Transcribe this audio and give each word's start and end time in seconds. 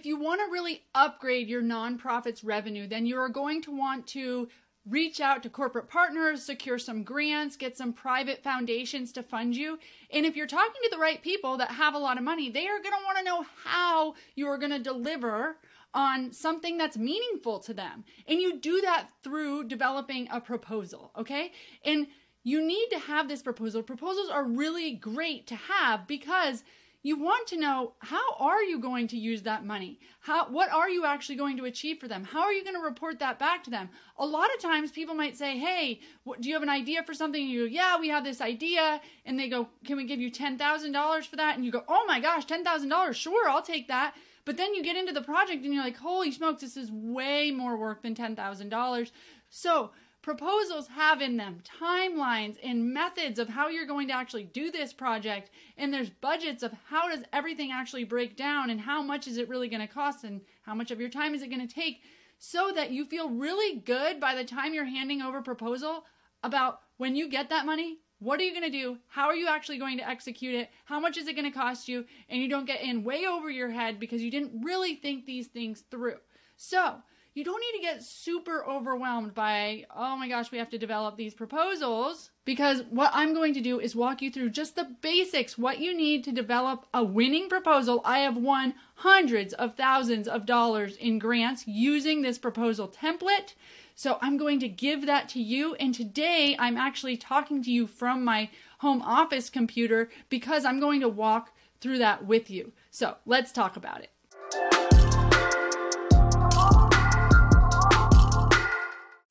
if 0.00 0.06
you 0.06 0.18
want 0.18 0.40
to 0.40 0.50
really 0.50 0.82
upgrade 0.94 1.46
your 1.46 1.60
nonprofit's 1.60 2.42
revenue, 2.42 2.86
then 2.86 3.04
you 3.04 3.18
are 3.18 3.28
going 3.28 3.60
to 3.60 3.70
want 3.70 4.06
to 4.06 4.48
reach 4.88 5.20
out 5.20 5.42
to 5.42 5.50
corporate 5.50 5.90
partners, 5.90 6.42
secure 6.42 6.78
some 6.78 7.02
grants, 7.02 7.54
get 7.54 7.76
some 7.76 7.92
private 7.92 8.42
foundations 8.42 9.12
to 9.12 9.22
fund 9.22 9.54
you. 9.54 9.78
And 10.10 10.24
if 10.24 10.36
you're 10.36 10.46
talking 10.46 10.80
to 10.84 10.88
the 10.90 10.98
right 10.98 11.20
people 11.20 11.58
that 11.58 11.72
have 11.72 11.92
a 11.92 11.98
lot 11.98 12.16
of 12.16 12.24
money, 12.24 12.48
they 12.48 12.66
are 12.66 12.78
going 12.78 12.94
to 12.94 13.04
want 13.04 13.18
to 13.18 13.24
know 13.24 13.44
how 13.62 14.14
you 14.36 14.46
are 14.46 14.56
going 14.56 14.70
to 14.70 14.78
deliver 14.78 15.58
on 15.92 16.32
something 16.32 16.78
that's 16.78 16.96
meaningful 16.96 17.58
to 17.58 17.74
them. 17.74 18.02
And 18.26 18.40
you 18.40 18.58
do 18.58 18.80
that 18.80 19.08
through 19.22 19.64
developing 19.64 20.28
a 20.30 20.40
proposal, 20.40 21.12
okay? 21.18 21.52
And 21.84 22.06
you 22.42 22.66
need 22.66 22.88
to 22.92 22.98
have 23.00 23.28
this 23.28 23.42
proposal. 23.42 23.82
Proposals 23.82 24.30
are 24.30 24.44
really 24.44 24.92
great 24.92 25.46
to 25.48 25.56
have 25.56 26.06
because 26.06 26.64
you 27.02 27.18
want 27.18 27.46
to 27.48 27.56
know 27.56 27.94
how 28.00 28.34
are 28.38 28.62
you 28.62 28.78
going 28.78 29.08
to 29.08 29.16
use 29.16 29.42
that 29.42 29.64
money? 29.64 29.98
How 30.20 30.50
what 30.50 30.70
are 30.70 30.90
you 30.90 31.06
actually 31.06 31.36
going 31.36 31.56
to 31.56 31.64
achieve 31.64 31.98
for 31.98 32.08
them? 32.08 32.24
How 32.24 32.40
are 32.42 32.52
you 32.52 32.62
going 32.62 32.76
to 32.76 32.82
report 32.82 33.18
that 33.20 33.38
back 33.38 33.64
to 33.64 33.70
them? 33.70 33.88
A 34.18 34.26
lot 34.26 34.54
of 34.54 34.60
times 34.60 34.90
people 34.90 35.14
might 35.14 35.36
say 35.36 35.58
hey 35.58 36.00
what, 36.24 36.40
do 36.40 36.48
you 36.48 36.54
have 36.54 36.62
an 36.62 36.68
idea 36.68 37.02
for 37.02 37.14
something? 37.14 37.40
And 37.40 37.50
you 37.50 37.68
go 37.68 37.72
yeah 37.72 37.98
we 37.98 38.08
have 38.08 38.24
this 38.24 38.40
idea. 38.40 39.00
And 39.24 39.38
they 39.38 39.48
go 39.48 39.68
can 39.84 39.96
we 39.96 40.04
give 40.04 40.20
you 40.20 40.30
$10000 40.30 41.26
for 41.26 41.36
that? 41.36 41.56
And 41.56 41.64
you 41.64 41.72
go 41.72 41.84
oh 41.88 42.04
my 42.06 42.20
gosh 42.20 42.46
$10000 42.46 43.14
sure 43.14 43.48
i'll 43.48 43.62
take 43.62 43.88
that. 43.88 44.14
But 44.44 44.56
then 44.56 44.74
you 44.74 44.82
get 44.82 44.96
into 44.96 45.12
the 45.12 45.22
project 45.22 45.64
and 45.64 45.72
you're 45.72 45.84
like 45.84 45.96
holy 45.96 46.30
smokes 46.30 46.60
this 46.60 46.76
is 46.76 46.90
way 46.92 47.50
more 47.50 47.76
work 47.76 48.02
than 48.02 48.14
$10000 48.14 49.10
so 49.48 49.90
proposals 50.22 50.88
have 50.88 51.20
in 51.20 51.36
them 51.36 51.62
timelines 51.80 52.56
and 52.62 52.92
methods 52.92 53.38
of 53.38 53.48
how 53.48 53.68
you're 53.68 53.86
going 53.86 54.06
to 54.08 54.14
actually 54.14 54.44
do 54.44 54.70
this 54.70 54.92
project 54.92 55.50
and 55.78 55.92
there's 55.92 56.10
budgets 56.10 56.62
of 56.62 56.72
how 56.88 57.08
does 57.08 57.24
everything 57.32 57.70
actually 57.72 58.04
break 58.04 58.36
down 58.36 58.70
and 58.70 58.80
how 58.80 59.02
much 59.02 59.26
is 59.26 59.38
it 59.38 59.48
really 59.48 59.68
going 59.68 59.80
to 59.80 59.92
cost 59.92 60.24
and 60.24 60.40
how 60.62 60.74
much 60.74 60.90
of 60.90 61.00
your 61.00 61.08
time 61.08 61.34
is 61.34 61.42
it 61.42 61.50
going 61.50 61.66
to 61.66 61.74
take 61.74 62.02
so 62.38 62.70
that 62.74 62.90
you 62.90 63.04
feel 63.04 63.30
really 63.30 63.78
good 63.80 64.20
by 64.20 64.34
the 64.34 64.44
time 64.44 64.74
you're 64.74 64.84
handing 64.84 65.22
over 65.22 65.40
proposal 65.40 66.04
about 66.42 66.80
when 66.98 67.16
you 67.16 67.28
get 67.28 67.48
that 67.48 67.66
money 67.66 67.98
what 68.20 68.38
are 68.38 68.42
you 68.42 68.52
going 68.52 68.70
to 68.70 68.78
do? 68.78 68.98
How 69.08 69.28
are 69.28 69.34
you 69.34 69.48
actually 69.48 69.78
going 69.78 69.96
to 69.96 70.06
execute 70.06 70.54
it? 70.54 70.68
How 70.84 71.00
much 71.00 71.16
is 71.16 71.26
it 71.26 71.36
going 71.36 71.50
to 71.50 71.58
cost 71.58 71.88
you? 71.88 72.04
And 72.28 72.40
you 72.40 72.50
don't 72.50 72.66
get 72.66 72.82
in 72.82 73.02
way 73.02 73.24
over 73.24 73.48
your 73.48 73.70
head 73.70 73.98
because 73.98 74.20
you 74.20 74.30
didn't 74.30 74.62
really 74.62 74.94
think 74.94 75.24
these 75.24 75.46
things 75.46 75.84
through. 75.90 76.18
So 76.58 76.96
you 77.34 77.44
don't 77.44 77.60
need 77.60 77.78
to 77.78 77.82
get 77.82 78.02
super 78.02 78.64
overwhelmed 78.66 79.34
by, 79.34 79.86
oh 79.94 80.16
my 80.16 80.28
gosh, 80.28 80.50
we 80.50 80.58
have 80.58 80.70
to 80.70 80.78
develop 80.78 81.16
these 81.16 81.34
proposals. 81.34 82.30
Because 82.44 82.82
what 82.90 83.12
I'm 83.14 83.34
going 83.34 83.54
to 83.54 83.60
do 83.60 83.78
is 83.78 83.94
walk 83.94 84.20
you 84.20 84.30
through 84.30 84.50
just 84.50 84.74
the 84.74 84.96
basics, 85.00 85.56
what 85.56 85.78
you 85.78 85.96
need 85.96 86.24
to 86.24 86.32
develop 86.32 86.86
a 86.92 87.04
winning 87.04 87.48
proposal. 87.48 88.00
I 88.04 88.18
have 88.20 88.36
won 88.36 88.74
hundreds 88.96 89.52
of 89.54 89.76
thousands 89.76 90.26
of 90.26 90.46
dollars 90.46 90.96
in 90.96 91.20
grants 91.20 91.68
using 91.68 92.22
this 92.22 92.38
proposal 92.38 92.88
template. 92.88 93.54
So 93.94 94.18
I'm 94.20 94.36
going 94.36 94.58
to 94.60 94.68
give 94.68 95.06
that 95.06 95.28
to 95.30 95.40
you. 95.40 95.74
And 95.76 95.94
today 95.94 96.56
I'm 96.58 96.76
actually 96.76 97.16
talking 97.16 97.62
to 97.62 97.70
you 97.70 97.86
from 97.86 98.24
my 98.24 98.50
home 98.78 99.02
office 99.02 99.50
computer 99.50 100.10
because 100.28 100.64
I'm 100.64 100.80
going 100.80 101.00
to 101.00 101.08
walk 101.08 101.52
through 101.80 101.98
that 101.98 102.26
with 102.26 102.50
you. 102.50 102.72
So 102.90 103.16
let's 103.24 103.52
talk 103.52 103.76
about 103.76 104.00
it. 104.00 104.10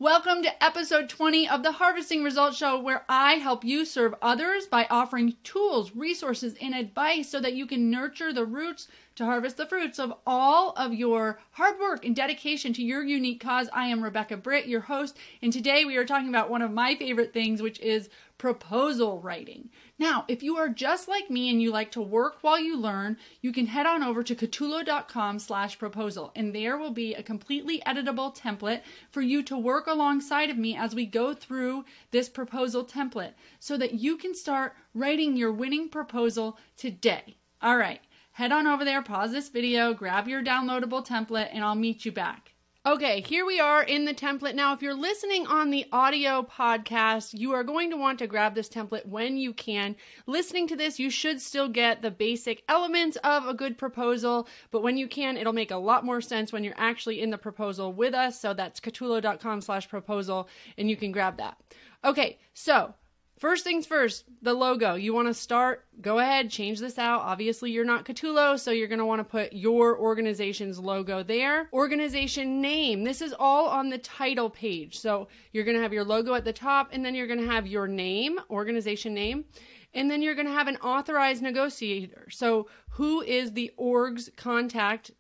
Welcome 0.10 0.42
to 0.42 0.64
episode 0.64 1.08
20 1.08 1.48
of 1.48 1.62
the 1.62 1.74
Harvesting 1.74 2.24
Results 2.24 2.58
Show, 2.58 2.80
where 2.80 3.06
I 3.08 3.34
help 3.34 3.64
you 3.64 3.86
serve 3.86 4.16
others 4.24 4.66
by 4.66 4.88
offering 4.90 5.36
tools, 5.44 5.96
resources, 5.96 6.56
and 6.60 6.74
advice 6.74 7.30
so 7.30 7.40
that 7.40 7.54
you 7.54 7.68
can 7.68 7.92
nurture 7.92 8.34
the 8.34 8.44
roots 8.44 8.88
to 9.18 9.26
harvest 9.26 9.58
the 9.58 9.68
fruits 9.68 10.00
of 10.00 10.12
all 10.26 10.72
of 10.72 10.96
your 10.96 11.40
hard 11.52 11.80
work 11.80 12.06
and 12.06 12.16
dedication 12.16 12.74
to 12.74 12.84
your 12.84 13.04
unique 13.04 13.40
cause. 13.40 13.70
I 13.72 13.86
am 13.90 14.04
Rebecca 14.04 14.38
Britt, 14.38 14.66
your 14.66 14.82
host, 14.82 15.16
and 15.44 15.54
today 15.54 15.86
we 15.86 15.96
are 15.98 16.06
talking 16.06 16.30
about 16.30 16.50
one 16.50 16.64
of 16.64 16.72
my 16.72 16.96
favorite 16.96 17.32
things, 17.32 17.62
which 17.62 17.80
is 17.80 18.10
proposal 18.40 19.20
writing. 19.20 19.70
Now, 20.00 20.26
if 20.28 20.42
you 20.42 20.58
are 20.58 20.70
just 20.70 21.08
like 21.08 21.30
me 21.30 21.52
and 21.52 21.62
you 21.62 21.72
like 21.72 21.92
to 21.92 22.02
work 22.02 22.38
while 22.42 22.60
you 22.60 22.76
learn, 22.76 23.18
you 23.42 23.52
can 23.52 23.68
head 23.68 23.86
on 23.86 24.02
over 24.02 24.24
to 24.24 24.34
catulo.com 24.34 25.38
slash 25.38 25.78
proposal, 25.78 26.32
and 26.36 26.56
there 26.56 26.78
will 26.78 26.90
be 26.90 27.14
a 27.14 27.22
completely 27.22 27.84
editable 27.86 28.36
template 28.36 28.82
for 29.12 29.22
you 29.22 29.44
to 29.44 29.58
work 29.58 29.86
alongside 29.86 30.50
of 30.50 30.58
me 30.58 30.76
as 30.76 30.96
we 30.96 31.06
go 31.06 31.36
through 31.36 31.86
this 32.10 32.30
proposal 32.30 32.84
template 32.84 33.34
so 33.60 33.78
that 33.78 33.94
you 33.94 34.18
can 34.18 34.34
start 34.34 34.74
writing 34.96 35.38
your 35.38 35.52
winning 35.52 35.90
proposal 35.90 36.58
today. 36.78 37.36
All 37.62 37.78
right, 37.78 38.00
head 38.32 38.54
on 38.54 38.66
over 38.66 38.86
there, 38.86 39.04
pause 39.04 39.34
this 39.34 39.50
video, 39.50 39.94
grab 39.94 40.30
your 40.30 40.42
downloadable 40.42 41.06
template, 41.06 41.50
and 41.52 41.64
I'll 41.64 41.76
meet 41.76 42.06
you 42.06 42.14
back. 42.14 42.54
Okay, 42.90 43.22
here 43.22 43.46
we 43.46 43.60
are 43.60 43.84
in 43.84 44.06
the 44.06 44.16
template. 44.16 44.56
Now, 44.56 44.74
if 44.74 44.82
you're 44.82 44.96
listening 44.96 45.46
on 45.46 45.70
the 45.70 45.86
audio 45.92 46.42
podcast, 46.42 47.38
you 47.38 47.52
are 47.52 47.64
going 47.64 47.92
to 47.92 47.96
want 47.96 48.18
to 48.18 48.26
grab 48.26 48.56
this 48.56 48.68
template 48.68 49.06
when 49.06 49.38
you 49.38 49.54
can. 49.54 49.96
Listening 50.26 50.68
to 50.70 50.76
this, 50.76 50.98
you 50.98 51.12
should 51.12 51.40
still 51.40 51.70
get 51.70 52.02
the 52.02 52.10
basic 52.10 52.64
elements 52.68 53.16
of 53.18 53.46
a 53.46 53.54
good 53.54 53.78
proposal, 53.78 54.48
but 54.72 54.82
when 54.82 54.98
you 54.98 55.08
can, 55.08 55.38
it'll 55.38 55.54
make 55.54 55.70
a 55.70 55.78
lot 55.78 56.04
more 56.04 56.20
sense 56.20 56.52
when 56.52 56.64
you're 56.64 56.74
actually 56.78 57.22
in 57.22 57.30
the 57.30 57.38
proposal 57.38 57.94
with 57.94 58.16
us. 58.16 58.42
So 58.42 58.56
that's 58.56 58.80
catulo.com 58.80 59.62
slash 59.62 59.88
proposal, 59.88 60.50
and 60.76 60.90
you 60.90 60.98
can 60.98 61.12
grab 61.12 61.38
that. 61.38 61.60
Okay, 62.04 62.40
so 62.56 62.96
First 63.40 63.64
things 63.64 63.86
first, 63.86 64.26
the 64.42 64.54
logo. 64.54 64.96
You 64.96 65.14
want 65.14 65.30
to 65.30 65.34
start, 65.34 65.86
go 66.02 66.20
ahead, 66.20 66.50
change 66.50 66.82
this 66.82 66.98
out. 66.98 67.22
Obviously, 67.22 67.72
you're 67.72 67.86
not 67.86 68.04
Catulo, 68.04 68.60
so 68.60 68.70
you're 68.72 68.90
going 68.90 69.00
to 69.00 69.06
want 69.06 69.22
to 69.22 69.24
put 69.24 69.54
your 69.54 69.98
organization's 69.98 70.78
logo 70.78 71.24
there. 71.24 71.70
Organization 71.72 72.60
name. 72.60 73.06
This 73.06 73.22
is 73.22 73.34
all 73.40 73.70
on 73.70 73.92
the 73.92 73.98
title 73.98 74.50
page. 74.50 75.00
So 75.00 75.30
you're 75.54 75.64
going 75.64 75.78
to 75.78 75.82
have 75.82 75.94
your 75.94 76.04
logo 76.04 76.34
at 76.34 76.44
the 76.44 76.52
top, 76.52 76.90
and 76.92 77.06
then 77.06 77.16
you're 77.16 77.28
going 77.28 77.40
to 77.40 77.48
have 77.48 77.66
your 77.66 77.88
name, 77.88 78.42
organization 78.50 79.14
name. 79.14 79.46
And 79.94 80.12
then 80.12 80.22
you're 80.22 80.36
going 80.36 80.46
to 80.46 80.52
have 80.52 80.68
an 80.68 80.78
authorized 80.78 81.42
negotiator. 81.42 82.28
So, 82.30 82.68
who 82.90 83.22
is 83.22 83.54
the 83.54 83.72
org's 83.78 84.30
contact 84.36 85.12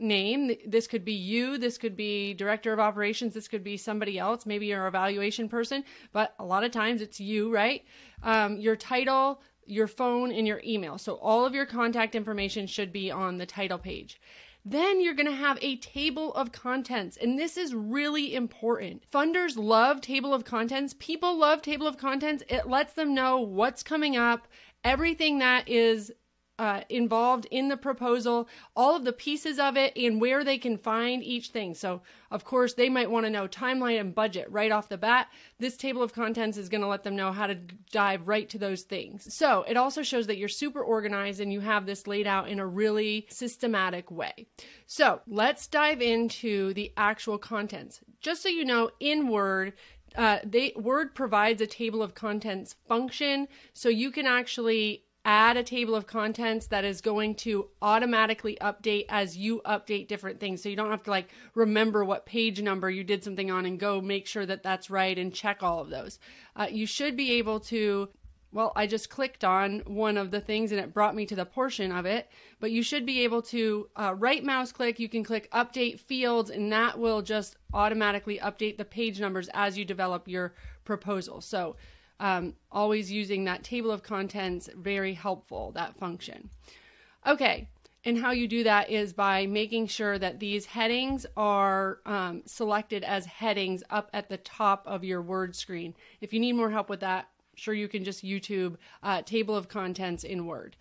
name. 0.00 0.52
This 0.66 0.86
could 0.86 1.04
be 1.04 1.12
you, 1.12 1.58
this 1.58 1.78
could 1.78 1.96
be 1.96 2.34
director 2.34 2.72
of 2.72 2.80
operations, 2.80 3.34
this 3.34 3.48
could 3.48 3.64
be 3.64 3.76
somebody 3.76 4.18
else, 4.18 4.46
maybe 4.46 4.66
your 4.66 4.86
evaluation 4.86 5.48
person, 5.48 5.84
but 6.12 6.34
a 6.38 6.44
lot 6.44 6.64
of 6.64 6.70
times 6.70 7.02
it's 7.02 7.20
you, 7.20 7.52
right? 7.52 7.84
Um, 8.22 8.58
your 8.58 8.76
title, 8.76 9.42
your 9.66 9.86
phone, 9.86 10.32
and 10.32 10.46
your 10.46 10.60
email. 10.64 10.98
So 10.98 11.14
all 11.14 11.44
of 11.46 11.54
your 11.54 11.66
contact 11.66 12.14
information 12.14 12.66
should 12.66 12.92
be 12.92 13.10
on 13.10 13.38
the 13.38 13.46
title 13.46 13.78
page. 13.78 14.20
Then 14.64 15.00
you're 15.00 15.14
going 15.14 15.26
to 15.26 15.32
have 15.32 15.58
a 15.62 15.76
table 15.76 16.34
of 16.34 16.52
contents. 16.52 17.16
And 17.16 17.38
this 17.38 17.56
is 17.56 17.74
really 17.74 18.34
important. 18.34 19.02
Funders 19.10 19.56
love 19.56 20.02
table 20.02 20.34
of 20.34 20.44
contents. 20.44 20.94
People 20.98 21.38
love 21.38 21.62
table 21.62 21.86
of 21.86 21.96
contents. 21.96 22.42
It 22.48 22.68
lets 22.68 22.92
them 22.92 23.14
know 23.14 23.40
what's 23.40 23.82
coming 23.82 24.16
up, 24.16 24.48
everything 24.84 25.38
that 25.38 25.66
is 25.66 26.12
uh, 26.60 26.82
involved 26.90 27.46
in 27.50 27.68
the 27.68 27.76
proposal, 27.76 28.46
all 28.76 28.94
of 28.94 29.06
the 29.06 29.14
pieces 29.14 29.58
of 29.58 29.78
it, 29.78 29.96
and 29.96 30.20
where 30.20 30.44
they 30.44 30.58
can 30.58 30.76
find 30.76 31.24
each 31.24 31.48
thing. 31.48 31.74
So, 31.74 32.02
of 32.30 32.44
course, 32.44 32.74
they 32.74 32.90
might 32.90 33.10
want 33.10 33.24
to 33.24 33.30
know 33.30 33.48
timeline 33.48 33.98
and 33.98 34.14
budget 34.14 34.46
right 34.50 34.70
off 34.70 34.90
the 34.90 34.98
bat. 34.98 35.28
This 35.58 35.78
table 35.78 36.02
of 36.02 36.12
contents 36.12 36.58
is 36.58 36.68
going 36.68 36.82
to 36.82 36.86
let 36.86 37.02
them 37.02 37.16
know 37.16 37.32
how 37.32 37.46
to 37.46 37.54
dive 37.54 38.28
right 38.28 38.46
to 38.50 38.58
those 38.58 38.82
things. 38.82 39.34
So, 39.34 39.64
it 39.66 39.78
also 39.78 40.02
shows 40.02 40.26
that 40.26 40.36
you're 40.36 40.50
super 40.50 40.82
organized 40.82 41.40
and 41.40 41.50
you 41.50 41.60
have 41.60 41.86
this 41.86 42.06
laid 42.06 42.26
out 42.26 42.50
in 42.50 42.60
a 42.60 42.66
really 42.66 43.26
systematic 43.30 44.10
way. 44.10 44.46
So, 44.84 45.22
let's 45.26 45.66
dive 45.66 46.02
into 46.02 46.74
the 46.74 46.92
actual 46.94 47.38
contents. 47.38 48.00
Just 48.20 48.42
so 48.42 48.50
you 48.50 48.66
know, 48.66 48.90
in 49.00 49.28
Word, 49.28 49.72
uh, 50.14 50.40
they 50.44 50.74
Word 50.76 51.14
provides 51.14 51.62
a 51.62 51.66
table 51.66 52.02
of 52.02 52.14
contents 52.14 52.76
function, 52.86 53.48
so 53.72 53.88
you 53.88 54.10
can 54.10 54.26
actually 54.26 55.04
add 55.24 55.56
a 55.56 55.62
table 55.62 55.94
of 55.94 56.06
contents 56.06 56.68
that 56.68 56.84
is 56.84 57.00
going 57.00 57.34
to 57.34 57.68
automatically 57.82 58.56
update 58.60 59.04
as 59.08 59.36
you 59.36 59.60
update 59.66 60.08
different 60.08 60.40
things. 60.40 60.62
So 60.62 60.68
you 60.68 60.76
don't 60.76 60.90
have 60.90 61.02
to 61.04 61.10
like 61.10 61.28
remember 61.54 62.04
what 62.04 62.24
page 62.24 62.62
number 62.62 62.88
you 62.88 63.04
did 63.04 63.22
something 63.22 63.50
on 63.50 63.66
and 63.66 63.78
go 63.78 64.00
make 64.00 64.26
sure 64.26 64.46
that 64.46 64.62
that's 64.62 64.88
right 64.88 65.18
and 65.18 65.34
check 65.34 65.62
all 65.62 65.80
of 65.80 65.90
those. 65.90 66.18
Uh, 66.56 66.68
you 66.70 66.86
should 66.86 67.16
be 67.16 67.32
able 67.32 67.60
to. 67.60 68.08
Well, 68.52 68.72
I 68.74 68.88
just 68.88 69.10
clicked 69.10 69.44
on 69.44 69.78
one 69.86 70.16
of 70.16 70.32
the 70.32 70.40
things 70.40 70.72
and 70.72 70.80
it 70.80 70.92
brought 70.92 71.14
me 71.14 71.24
to 71.26 71.36
the 71.36 71.44
portion 71.44 71.92
of 71.92 72.04
it. 72.04 72.28
But 72.58 72.72
you 72.72 72.82
should 72.82 73.06
be 73.06 73.20
able 73.20 73.42
to 73.42 73.88
uh, 73.94 74.14
right 74.18 74.42
mouse 74.42 74.72
click. 74.72 74.98
You 74.98 75.08
can 75.08 75.22
click 75.22 75.48
update 75.52 76.00
fields, 76.00 76.50
and 76.50 76.72
that 76.72 76.98
will 76.98 77.22
just 77.22 77.56
automatically 77.72 78.40
update 78.42 78.76
the 78.76 78.84
page 78.84 79.20
numbers 79.20 79.48
as 79.54 79.78
you 79.78 79.84
develop 79.84 80.26
your 80.26 80.54
proposal. 80.84 81.40
So 81.40 81.76
um, 82.20 82.54
always 82.70 83.10
using 83.10 83.44
that 83.44 83.64
table 83.64 83.90
of 83.90 84.04
contents, 84.04 84.68
very 84.76 85.14
helpful, 85.14 85.72
that 85.72 85.96
function. 85.96 86.50
Okay, 87.26 87.68
and 88.04 88.18
how 88.18 88.30
you 88.30 88.46
do 88.46 88.64
that 88.64 88.90
is 88.90 89.12
by 89.12 89.46
making 89.46 89.86
sure 89.86 90.18
that 90.18 90.38
these 90.38 90.66
headings 90.66 91.26
are 91.36 91.98
um, 92.06 92.42
selected 92.46 93.04
as 93.04 93.26
headings 93.26 93.82
up 93.90 94.08
at 94.12 94.28
the 94.28 94.38
top 94.38 94.84
of 94.86 95.04
your 95.04 95.20
Word 95.20 95.56
screen. 95.56 95.94
If 96.20 96.32
you 96.32 96.40
need 96.40 96.52
more 96.52 96.70
help 96.70 96.88
with 96.88 97.00
that, 97.00 97.28
sure 97.56 97.74
you 97.74 97.88
can 97.88 98.04
just 98.04 98.24
YouTube 98.24 98.76
uh, 99.02 99.22
table 99.22 99.56
of 99.56 99.68
contents 99.68 100.24
in 100.24 100.46
Word. 100.46 100.76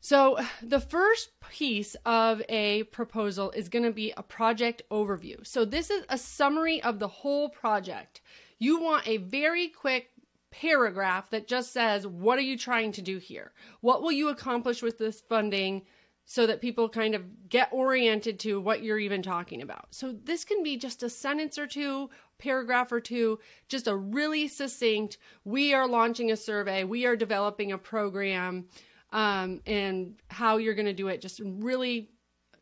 So, 0.00 0.36
the 0.60 0.80
first 0.80 1.30
piece 1.48 1.94
of 2.04 2.42
a 2.48 2.82
proposal 2.84 3.52
is 3.52 3.68
going 3.68 3.84
to 3.84 3.92
be 3.92 4.12
a 4.16 4.22
project 4.24 4.82
overview. 4.90 5.46
So, 5.46 5.64
this 5.64 5.90
is 5.90 6.04
a 6.08 6.18
summary 6.18 6.82
of 6.82 6.98
the 6.98 7.06
whole 7.06 7.50
project. 7.50 8.20
You 8.58 8.80
want 8.80 9.06
a 9.06 9.18
very 9.18 9.68
quick 9.68 10.11
paragraph 10.52 11.30
that 11.30 11.48
just 11.48 11.72
says, 11.72 12.06
What 12.06 12.38
are 12.38 12.42
you 12.42 12.56
trying 12.56 12.92
to 12.92 13.02
do 13.02 13.18
here? 13.18 13.52
What 13.80 14.02
will 14.02 14.12
you 14.12 14.28
accomplish 14.28 14.82
with 14.82 14.98
this 14.98 15.20
funding? 15.20 15.82
So 16.24 16.46
that 16.46 16.60
people 16.60 16.88
kind 16.88 17.16
of 17.16 17.48
get 17.48 17.68
oriented 17.72 18.38
to 18.40 18.60
what 18.60 18.84
you're 18.84 18.98
even 18.98 19.22
talking 19.22 19.60
about. 19.60 19.88
So, 19.90 20.12
this 20.12 20.44
can 20.44 20.62
be 20.62 20.76
just 20.76 21.02
a 21.02 21.10
sentence 21.10 21.58
or 21.58 21.66
two, 21.66 22.10
paragraph 22.38 22.92
or 22.92 23.00
two, 23.00 23.40
just 23.68 23.88
a 23.88 23.96
really 23.96 24.46
succinct, 24.46 25.18
we 25.44 25.74
are 25.74 25.88
launching 25.88 26.30
a 26.30 26.36
survey, 26.36 26.84
we 26.84 27.06
are 27.06 27.16
developing 27.16 27.72
a 27.72 27.78
program 27.78 28.66
um, 29.12 29.60
and 29.66 30.14
how 30.28 30.58
you're 30.58 30.74
going 30.74 30.86
to 30.86 30.92
do 30.92 31.08
it, 31.08 31.20
just 31.20 31.40
really 31.44 32.08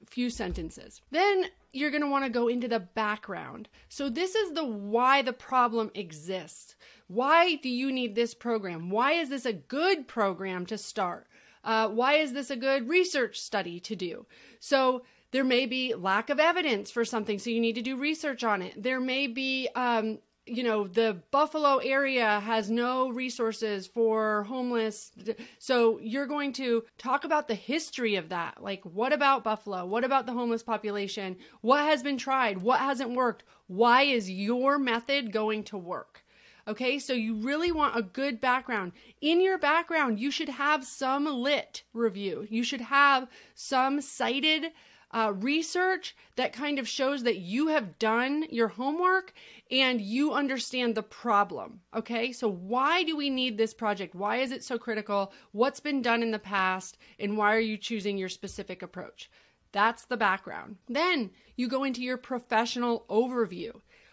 few 0.06 0.30
sentences. 0.30 1.00
Then 1.10 1.44
you're 1.72 1.90
going 1.90 2.02
to 2.02 2.08
want 2.08 2.24
to 2.24 2.30
go 2.30 2.48
into 2.48 2.68
the 2.68 2.80
background. 2.80 3.68
So, 3.88 4.08
this 4.08 4.34
is 4.34 4.52
the 4.52 4.64
why 4.64 5.22
the 5.22 5.32
problem 5.32 5.90
exists. 5.94 6.74
Why 7.06 7.56
do 7.56 7.68
you 7.68 7.92
need 7.92 8.14
this 8.14 8.34
program? 8.34 8.90
Why 8.90 9.12
is 9.12 9.28
this 9.28 9.46
a 9.46 9.52
good 9.52 10.08
program 10.08 10.66
to 10.66 10.78
start? 10.78 11.26
Uh, 11.62 11.88
why 11.88 12.14
is 12.14 12.32
this 12.32 12.50
a 12.50 12.56
good 12.56 12.88
research 12.88 13.40
study 13.40 13.80
to 13.80 13.96
do? 13.96 14.26
So, 14.58 15.02
there 15.32 15.44
may 15.44 15.66
be 15.66 15.94
lack 15.94 16.28
of 16.28 16.40
evidence 16.40 16.90
for 16.90 17.04
something, 17.04 17.38
so 17.38 17.50
you 17.50 17.60
need 17.60 17.76
to 17.76 17.82
do 17.82 17.96
research 17.96 18.42
on 18.42 18.62
it. 18.62 18.82
There 18.82 19.00
may 19.00 19.28
be 19.28 19.68
um, 19.76 20.18
you 20.50 20.62
know 20.62 20.86
the 20.86 21.22
buffalo 21.30 21.78
area 21.78 22.40
has 22.40 22.70
no 22.70 23.08
resources 23.10 23.86
for 23.86 24.44
homeless. 24.44 25.12
So 25.58 25.98
you're 26.00 26.26
going 26.26 26.52
to 26.54 26.84
talk 26.98 27.24
about 27.24 27.48
the 27.48 27.54
history 27.54 28.16
of 28.16 28.28
that. 28.30 28.62
Like 28.62 28.84
what 28.84 29.12
about 29.12 29.44
buffalo? 29.44 29.86
What 29.86 30.04
about 30.04 30.26
the 30.26 30.32
homeless 30.32 30.62
population? 30.62 31.36
What 31.60 31.84
has 31.84 32.02
been 32.02 32.18
tried? 32.18 32.58
What 32.58 32.80
hasn't 32.80 33.10
worked? 33.10 33.44
Why 33.66 34.02
is 34.02 34.30
your 34.30 34.78
method 34.78 35.32
going 35.32 35.64
to 35.64 35.78
work? 35.78 36.24
Okay 36.68 36.98
so 36.98 37.12
you 37.12 37.36
really 37.36 37.72
want 37.72 37.96
a 37.96 38.02
good 38.02 38.40
background. 38.40 38.92
In 39.20 39.40
your 39.40 39.58
background 39.58 40.18
you 40.18 40.30
should 40.30 40.50
have 40.50 40.84
some 40.84 41.26
lit 41.26 41.84
review. 41.92 42.46
You 42.50 42.64
should 42.64 42.82
have 42.82 43.28
some 43.54 44.00
cited 44.00 44.72
uh, 45.12 45.32
research 45.36 46.14
that 46.36 46.52
kind 46.52 46.78
of 46.78 46.88
shows 46.88 47.22
that 47.24 47.38
you 47.38 47.68
have 47.68 47.98
done 47.98 48.44
your 48.50 48.68
homework 48.68 49.32
and 49.70 50.00
you 50.00 50.32
understand 50.32 50.94
the 50.94 51.02
problem. 51.02 51.80
Okay, 51.94 52.32
so 52.32 52.48
why 52.48 53.02
do 53.02 53.16
we 53.16 53.30
need 53.30 53.58
this 53.58 53.74
project? 53.74 54.14
Why 54.14 54.36
is 54.36 54.52
it 54.52 54.62
so 54.62 54.78
critical? 54.78 55.32
What's 55.52 55.80
been 55.80 56.02
done 56.02 56.22
in 56.22 56.30
the 56.30 56.38
past? 56.38 56.96
And 57.18 57.36
why 57.36 57.54
are 57.54 57.60
you 57.60 57.76
choosing 57.76 58.18
your 58.18 58.28
specific 58.28 58.82
approach? 58.82 59.30
That's 59.72 60.04
the 60.04 60.16
background. 60.16 60.76
Then 60.88 61.30
you 61.56 61.68
go 61.68 61.84
into 61.84 62.02
your 62.02 62.16
professional 62.16 63.04
overview. 63.08 63.72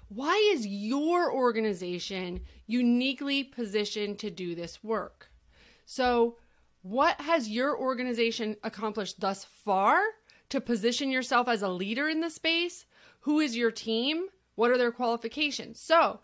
Why 0.09 0.35
is 0.53 0.65
your 0.65 1.31
organization 1.31 2.41
uniquely 2.65 3.43
positioned 3.43 4.19
to 4.19 4.29
do 4.29 4.55
this 4.55 4.83
work? 4.83 5.29
So, 5.85 6.37
what 6.81 7.19
has 7.19 7.49
your 7.49 7.77
organization 7.77 8.55
accomplished 8.63 9.19
thus 9.19 9.43
far 9.43 9.99
to 10.49 10.61
position 10.61 11.11
yourself 11.11 11.47
as 11.47 11.61
a 11.61 11.69
leader 11.69 12.07
in 12.07 12.21
the 12.21 12.29
space? 12.29 12.85
Who 13.21 13.39
is 13.39 13.57
your 13.57 13.71
team? 13.71 14.27
What 14.55 14.71
are 14.71 14.77
their 14.77 14.91
qualifications? 14.91 15.79
So, 15.79 16.19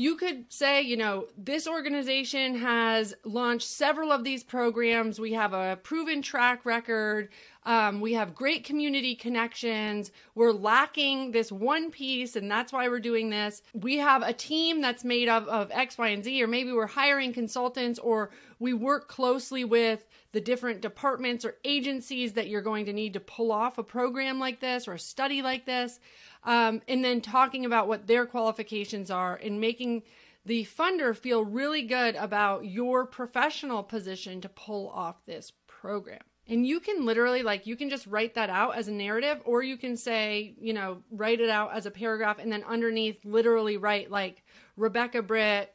you 0.00 0.14
could 0.14 0.52
say, 0.52 0.80
you 0.80 0.96
know, 0.96 1.26
this 1.36 1.66
organization 1.66 2.54
has 2.54 3.14
launched 3.24 3.66
several 3.66 4.12
of 4.12 4.22
these 4.22 4.44
programs. 4.44 5.18
We 5.18 5.32
have 5.32 5.52
a 5.52 5.76
proven 5.82 6.22
track 6.22 6.64
record. 6.64 7.30
Um, 7.68 8.00
we 8.00 8.14
have 8.14 8.34
great 8.34 8.64
community 8.64 9.14
connections. 9.14 10.10
We're 10.34 10.52
lacking 10.52 11.32
this 11.32 11.52
one 11.52 11.90
piece, 11.90 12.34
and 12.34 12.50
that's 12.50 12.72
why 12.72 12.88
we're 12.88 12.98
doing 12.98 13.28
this. 13.28 13.60
We 13.74 13.98
have 13.98 14.22
a 14.22 14.32
team 14.32 14.80
that's 14.80 15.04
made 15.04 15.28
up 15.28 15.46
of 15.48 15.70
X, 15.70 15.98
Y, 15.98 16.08
and 16.08 16.24
Z, 16.24 16.42
or 16.42 16.46
maybe 16.46 16.72
we're 16.72 16.86
hiring 16.86 17.34
consultants, 17.34 17.98
or 17.98 18.30
we 18.58 18.72
work 18.72 19.06
closely 19.06 19.64
with 19.64 20.06
the 20.32 20.40
different 20.40 20.80
departments 20.80 21.44
or 21.44 21.56
agencies 21.62 22.32
that 22.32 22.48
you're 22.48 22.62
going 22.62 22.86
to 22.86 22.92
need 22.94 23.12
to 23.12 23.20
pull 23.20 23.52
off 23.52 23.76
a 23.76 23.82
program 23.82 24.40
like 24.40 24.60
this 24.60 24.88
or 24.88 24.94
a 24.94 24.98
study 24.98 25.42
like 25.42 25.66
this 25.66 26.00
um, 26.44 26.80
and 26.88 27.04
then 27.04 27.20
talking 27.20 27.66
about 27.66 27.86
what 27.86 28.06
their 28.06 28.24
qualifications 28.24 29.10
are 29.10 29.36
and 29.36 29.60
making 29.60 30.02
the 30.46 30.64
funder 30.64 31.14
feel 31.14 31.44
really 31.44 31.82
good 31.82 32.16
about 32.16 32.64
your 32.64 33.04
professional 33.04 33.82
position 33.82 34.40
to 34.40 34.48
pull 34.48 34.88
off 34.88 35.16
this 35.26 35.52
program. 35.66 36.20
And 36.48 36.66
you 36.66 36.80
can 36.80 37.04
literally, 37.04 37.42
like, 37.42 37.66
you 37.66 37.76
can 37.76 37.90
just 37.90 38.06
write 38.06 38.34
that 38.34 38.48
out 38.48 38.76
as 38.76 38.88
a 38.88 38.92
narrative, 38.92 39.42
or 39.44 39.62
you 39.62 39.76
can 39.76 39.96
say, 39.96 40.54
you 40.58 40.72
know, 40.72 41.02
write 41.10 41.40
it 41.40 41.50
out 41.50 41.74
as 41.74 41.84
a 41.84 41.90
paragraph 41.90 42.38
and 42.38 42.50
then 42.50 42.64
underneath 42.64 43.22
literally 43.24 43.76
write, 43.76 44.10
like, 44.10 44.42
Rebecca 44.76 45.22
Britt, 45.22 45.74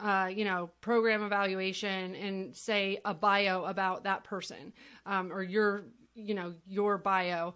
uh, 0.00 0.30
you 0.34 0.44
know, 0.44 0.70
program 0.80 1.22
evaluation 1.22 2.14
and 2.14 2.56
say 2.56 2.98
a 3.04 3.12
bio 3.12 3.64
about 3.64 4.04
that 4.04 4.24
person 4.24 4.72
um, 5.04 5.32
or 5.32 5.42
your, 5.42 5.84
you 6.14 6.34
know, 6.34 6.54
your 6.66 6.96
bio 6.96 7.54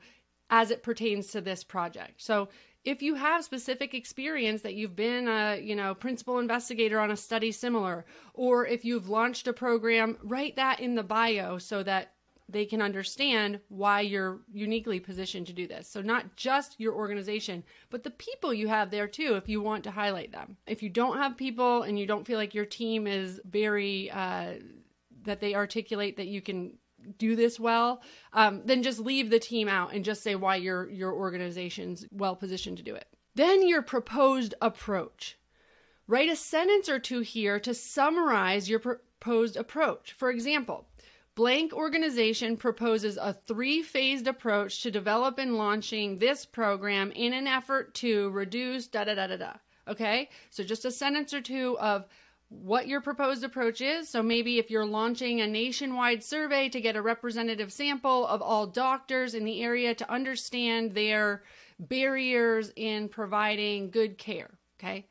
as 0.51 0.71
it 0.71 0.83
pertains 0.83 1.29
to 1.29 1.41
this 1.41 1.65
project. 1.65 2.21
So 2.23 2.49
if 2.85 3.03
you 3.03 3.15
have 3.15 3.45
specific 3.45 3.95
experience 3.95 4.63
that 4.63 4.75
you've 4.75 4.97
been 4.97 5.29
a 5.29 5.61
you 5.61 5.77
know 5.77 5.95
principal 5.95 6.39
investigator 6.39 6.99
on 6.99 7.11
a 7.11 7.17
study 7.17 7.53
similar 7.53 8.05
or 8.35 8.67
if 8.67 8.85
you've 8.85 9.09
launched 9.09 9.47
a 9.47 9.53
program 9.53 10.17
write 10.23 10.57
that 10.57 10.81
in 10.81 10.95
the 10.95 11.03
bio 11.03 11.59
so 11.59 11.83
that 11.83 12.13
they 12.53 12.65
can 12.65 12.83
understand 12.83 13.61
why 13.69 14.01
you're 14.01 14.41
uniquely 14.53 15.01
positioned 15.01 15.47
to 15.47 15.53
do 15.53 15.67
this 15.67 15.89
so 15.89 16.01
not 16.01 16.37
just 16.37 16.79
your 16.79 16.95
organization 16.95 17.63
but 17.91 18.03
the 18.03 18.11
people 18.11 18.53
you 18.53 18.69
have 18.69 18.91
there 18.91 19.09
too 19.09 19.35
if 19.35 19.49
you 19.49 19.61
want 19.61 19.85
to 19.85 19.91
highlight 19.91 20.33
them 20.33 20.57
if 20.67 20.83
you 20.83 20.89
don't 20.89 21.19
have 21.19 21.37
people 21.37 21.83
and 21.83 21.99
you 21.99 22.07
don't 22.07 22.27
feel 22.27 22.39
like 22.39 22.55
your 22.55 22.67
team 22.67 23.07
is 23.07 23.41
very 23.45 24.11
uh, 24.11 24.55
that 25.25 25.41
they 25.41 25.55
articulate 25.55 26.17
that 26.17 26.27
you 26.27 26.41
can 26.41 26.73
do 27.19 27.37
this 27.37 27.59
well, 27.59 28.03
um, 28.33 28.63
then 28.65 28.83
just 28.83 28.99
leave 28.99 29.31
the 29.31 29.39
team 29.39 29.69
out 29.69 29.95
and 29.95 30.05
just 30.05 30.23
say 30.23 30.35
why 30.35 30.57
your 30.57 30.89
your 30.91 31.13
organization's 31.13 32.07
well 32.11 32.37
positioned 32.37 32.77
to 32.79 32.83
do 32.83 32.95
it. 32.95 33.07
Then 33.35 33.67
your 33.67 33.83
proposed 33.83 34.55
approach. 34.61 35.39
Write 36.07 36.29
a 36.29 36.37
sentence 36.37 36.89
or 36.89 36.99
two 36.99 37.21
here 37.21 37.61
to 37.61 37.73
summarize 37.73 38.69
your 38.69 38.81
proposed 38.81 39.57
approach. 39.57 40.13
For 40.13 40.31
example, 40.31 40.89
blank 41.35 41.73
organization 41.73 42.57
proposes 42.57 43.17
a 43.17 43.33
three-phased 43.33 44.27
approach 44.27 44.83
to 44.83 44.91
develop 44.91 45.39
and 45.39 45.57
launching 45.57 46.19
this 46.19 46.45
program 46.45 47.11
in 47.13 47.33
an 47.33 47.47
effort 47.47 47.95
to 47.95 48.31
reduce 48.31 48.87
da 48.87 49.05
da 49.05 49.15
da 49.15 49.27
da 49.27 49.37
da. 49.37 49.53
Okay? 49.89 50.29
So 50.51 50.63
just 50.63 50.85
a 50.85 50.91
sentence 50.91 51.33
or 51.33 51.41
two 51.41 51.79
of 51.79 52.07
what 52.51 52.89
your 52.89 53.01
proposed 53.01 53.45
approach 53.45 53.81
is. 53.81 54.09
So 54.09 54.23
maybe 54.23 54.59
if 54.59 54.71
you're 54.71 54.85
launching 54.85 55.41
a 55.41 55.47
nationwide 55.47 56.23
survey 56.23 56.69
to 56.71 56.81
get 56.81 56.97
a 56.97 57.03
representative 57.03 57.73
sample 57.73 58.27
of 58.27 58.43
all 58.43 58.67
doctors 58.67 59.35
in 59.35 59.45
the 59.45 59.63
area 59.63 59.95
to 59.95 60.13
understand 60.13 60.95
their 60.95 61.45
barriers 61.79 62.73
in 62.75 63.09
providing 63.09 63.91
good 63.91 64.19
care, 64.19 64.51
okay? 64.79 65.07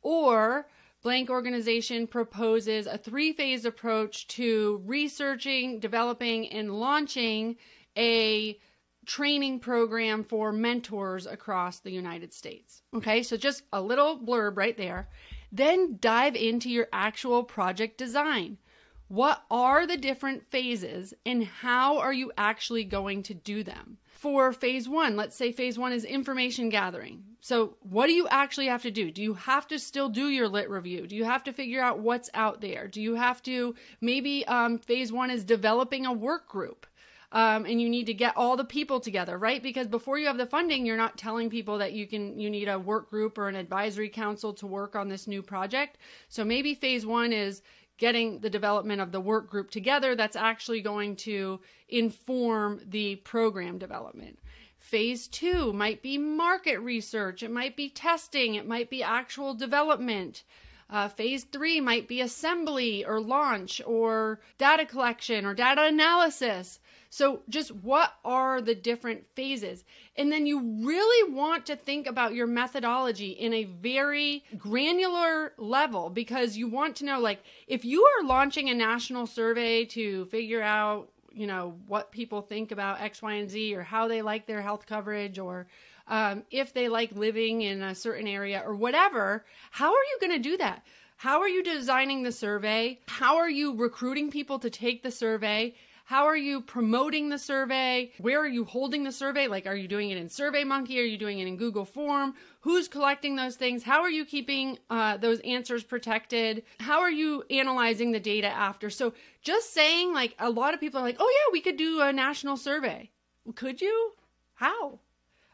Or 0.00 0.68
blank 1.06 1.30
organization 1.30 2.04
proposes 2.04 2.88
a 2.88 2.98
three-phase 2.98 3.64
approach 3.64 4.26
to 4.26 4.82
researching, 4.84 5.78
developing 5.78 6.48
and 6.48 6.80
launching 6.80 7.54
a 7.96 8.58
training 9.06 9.60
program 9.60 10.24
for 10.24 10.50
mentors 10.50 11.24
across 11.24 11.78
the 11.78 11.92
United 11.92 12.34
States. 12.34 12.82
Okay? 12.92 13.22
So 13.22 13.36
just 13.36 13.62
a 13.72 13.80
little 13.80 14.18
blurb 14.18 14.56
right 14.56 14.76
there. 14.76 15.08
Then 15.52 15.96
dive 16.00 16.34
into 16.34 16.68
your 16.68 16.88
actual 16.92 17.44
project 17.44 17.98
design. 17.98 18.58
What 19.06 19.44
are 19.48 19.86
the 19.86 19.96
different 19.96 20.50
phases 20.50 21.14
and 21.24 21.44
how 21.44 21.98
are 21.98 22.12
you 22.12 22.32
actually 22.36 22.82
going 22.82 23.22
to 23.22 23.34
do 23.34 23.62
them? 23.62 23.98
For 24.16 24.50
phase 24.50 24.88
one, 24.88 25.14
let's 25.14 25.36
say 25.36 25.52
phase 25.52 25.78
one 25.78 25.92
is 25.92 26.02
information 26.02 26.70
gathering. 26.70 27.22
So, 27.42 27.76
what 27.80 28.06
do 28.06 28.14
you 28.14 28.26
actually 28.28 28.66
have 28.68 28.80
to 28.82 28.90
do? 28.90 29.10
Do 29.10 29.22
you 29.22 29.34
have 29.34 29.68
to 29.68 29.78
still 29.78 30.08
do 30.08 30.28
your 30.28 30.48
lit 30.48 30.70
review? 30.70 31.06
Do 31.06 31.14
you 31.14 31.24
have 31.24 31.44
to 31.44 31.52
figure 31.52 31.82
out 31.82 31.98
what's 31.98 32.30
out 32.32 32.62
there? 32.62 32.88
Do 32.88 33.02
you 33.02 33.16
have 33.16 33.42
to, 33.42 33.74
maybe 34.00 34.46
um, 34.46 34.78
phase 34.78 35.12
one 35.12 35.30
is 35.30 35.44
developing 35.44 36.06
a 36.06 36.14
work 36.14 36.48
group 36.48 36.86
um, 37.32 37.66
and 37.66 37.78
you 37.78 37.90
need 37.90 38.06
to 38.06 38.14
get 38.14 38.36
all 38.38 38.56
the 38.56 38.64
people 38.64 39.00
together, 39.00 39.36
right? 39.36 39.62
Because 39.62 39.86
before 39.86 40.18
you 40.18 40.26
have 40.26 40.38
the 40.38 40.46
funding, 40.46 40.86
you're 40.86 40.96
not 40.96 41.18
telling 41.18 41.50
people 41.50 41.76
that 41.78 41.92
you 41.92 42.06
can 42.06 42.38
you 42.38 42.48
need 42.48 42.68
a 42.68 42.78
work 42.78 43.10
group 43.10 43.36
or 43.36 43.48
an 43.48 43.56
advisory 43.56 44.08
council 44.08 44.54
to 44.54 44.66
work 44.66 44.96
on 44.96 45.08
this 45.08 45.26
new 45.26 45.42
project. 45.42 45.98
So 46.30 46.42
maybe 46.42 46.74
phase 46.74 47.04
one 47.04 47.34
is 47.34 47.60
getting 47.98 48.40
the 48.40 48.50
development 48.50 49.00
of 49.00 49.12
the 49.12 49.20
work 49.20 49.50
group 49.50 49.70
together 49.70 50.14
that's 50.14 50.36
actually 50.36 50.80
going 50.80 51.16
to 51.16 51.60
inform 51.88 52.80
the 52.86 53.16
program 53.16 53.78
development. 53.78 54.38
Phase 54.78 55.26
two 55.26 55.72
might 55.72 56.02
be 56.02 56.16
market 56.16 56.78
research, 56.78 57.42
it 57.42 57.50
might 57.50 57.76
be 57.76 57.88
testing, 57.88 58.54
it 58.54 58.68
might 58.68 58.88
be 58.88 59.02
actual 59.02 59.54
development. 59.54 60.44
Uh, 60.88 61.08
phase 61.08 61.42
three 61.42 61.80
might 61.80 62.06
be 62.06 62.20
assembly 62.20 63.04
or 63.04 63.20
launch 63.20 63.82
or 63.84 64.40
data 64.58 64.86
collection 64.86 65.44
or 65.44 65.54
data 65.54 65.84
analysis. 65.84 66.78
So, 67.16 67.40
just 67.48 67.70
what 67.70 68.12
are 68.26 68.60
the 68.60 68.74
different 68.74 69.24
phases? 69.34 69.84
And 70.16 70.30
then 70.30 70.44
you 70.44 70.84
really 70.86 71.32
want 71.32 71.64
to 71.64 71.74
think 71.74 72.06
about 72.06 72.34
your 72.34 72.46
methodology 72.46 73.30
in 73.30 73.54
a 73.54 73.64
very 73.64 74.44
granular 74.58 75.54
level 75.56 76.10
because 76.10 76.58
you 76.58 76.68
want 76.68 76.96
to 76.96 77.06
know 77.06 77.18
like 77.18 77.42
if 77.68 77.86
you 77.86 78.04
are 78.04 78.26
launching 78.26 78.68
a 78.68 78.74
national 78.74 79.26
survey 79.26 79.86
to 79.86 80.26
figure 80.26 80.60
out, 80.60 81.08
you 81.32 81.46
know, 81.46 81.78
what 81.86 82.12
people 82.12 82.42
think 82.42 82.70
about 82.70 83.00
X, 83.00 83.22
Y, 83.22 83.32
and 83.32 83.48
Z 83.48 83.74
or 83.74 83.82
how 83.82 84.08
they 84.08 84.20
like 84.20 84.46
their 84.46 84.60
health 84.60 84.84
coverage 84.84 85.38
or 85.38 85.68
um, 86.08 86.42
if 86.50 86.74
they 86.74 86.90
like 86.90 87.12
living 87.12 87.62
in 87.62 87.80
a 87.80 87.94
certain 87.94 88.26
area 88.26 88.62
or 88.62 88.74
whatever, 88.74 89.46
how 89.70 89.88
are 89.88 90.04
you 90.12 90.18
going 90.20 90.42
to 90.42 90.50
do 90.50 90.58
that? 90.58 90.84
How 91.16 91.40
are 91.40 91.48
you 91.48 91.62
designing 91.62 92.24
the 92.24 92.30
survey? 92.30 93.00
How 93.08 93.38
are 93.38 93.48
you 93.48 93.74
recruiting 93.74 94.30
people 94.30 94.58
to 94.58 94.68
take 94.68 95.02
the 95.02 95.10
survey? 95.10 95.74
How 96.06 96.26
are 96.26 96.36
you 96.36 96.60
promoting 96.60 97.30
the 97.30 97.38
survey? 97.38 98.12
Where 98.18 98.40
are 98.40 98.46
you 98.46 98.64
holding 98.64 99.02
the 99.02 99.10
survey? 99.10 99.48
Like, 99.48 99.66
are 99.66 99.74
you 99.74 99.88
doing 99.88 100.10
it 100.10 100.16
in 100.16 100.28
SurveyMonkey? 100.28 100.96
Are 100.98 101.04
you 101.04 101.18
doing 101.18 101.40
it 101.40 101.48
in 101.48 101.56
Google 101.56 101.84
Form? 101.84 102.34
Who's 102.60 102.86
collecting 102.86 103.34
those 103.34 103.56
things? 103.56 103.82
How 103.82 104.02
are 104.02 104.10
you 104.10 104.24
keeping 104.24 104.78
uh, 104.88 105.16
those 105.16 105.40
answers 105.40 105.82
protected? 105.82 106.62
How 106.78 107.00
are 107.00 107.10
you 107.10 107.42
analyzing 107.50 108.12
the 108.12 108.20
data 108.20 108.46
after? 108.46 108.88
So, 108.88 109.14
just 109.42 109.74
saying, 109.74 110.14
like, 110.14 110.36
a 110.38 110.48
lot 110.48 110.74
of 110.74 110.80
people 110.80 111.00
are 111.00 111.02
like, 111.02 111.16
oh, 111.18 111.28
yeah, 111.28 111.52
we 111.52 111.60
could 111.60 111.76
do 111.76 112.00
a 112.00 112.12
national 112.12 112.56
survey. 112.56 113.10
Could 113.56 113.80
you? 113.80 114.12
How? 114.54 115.00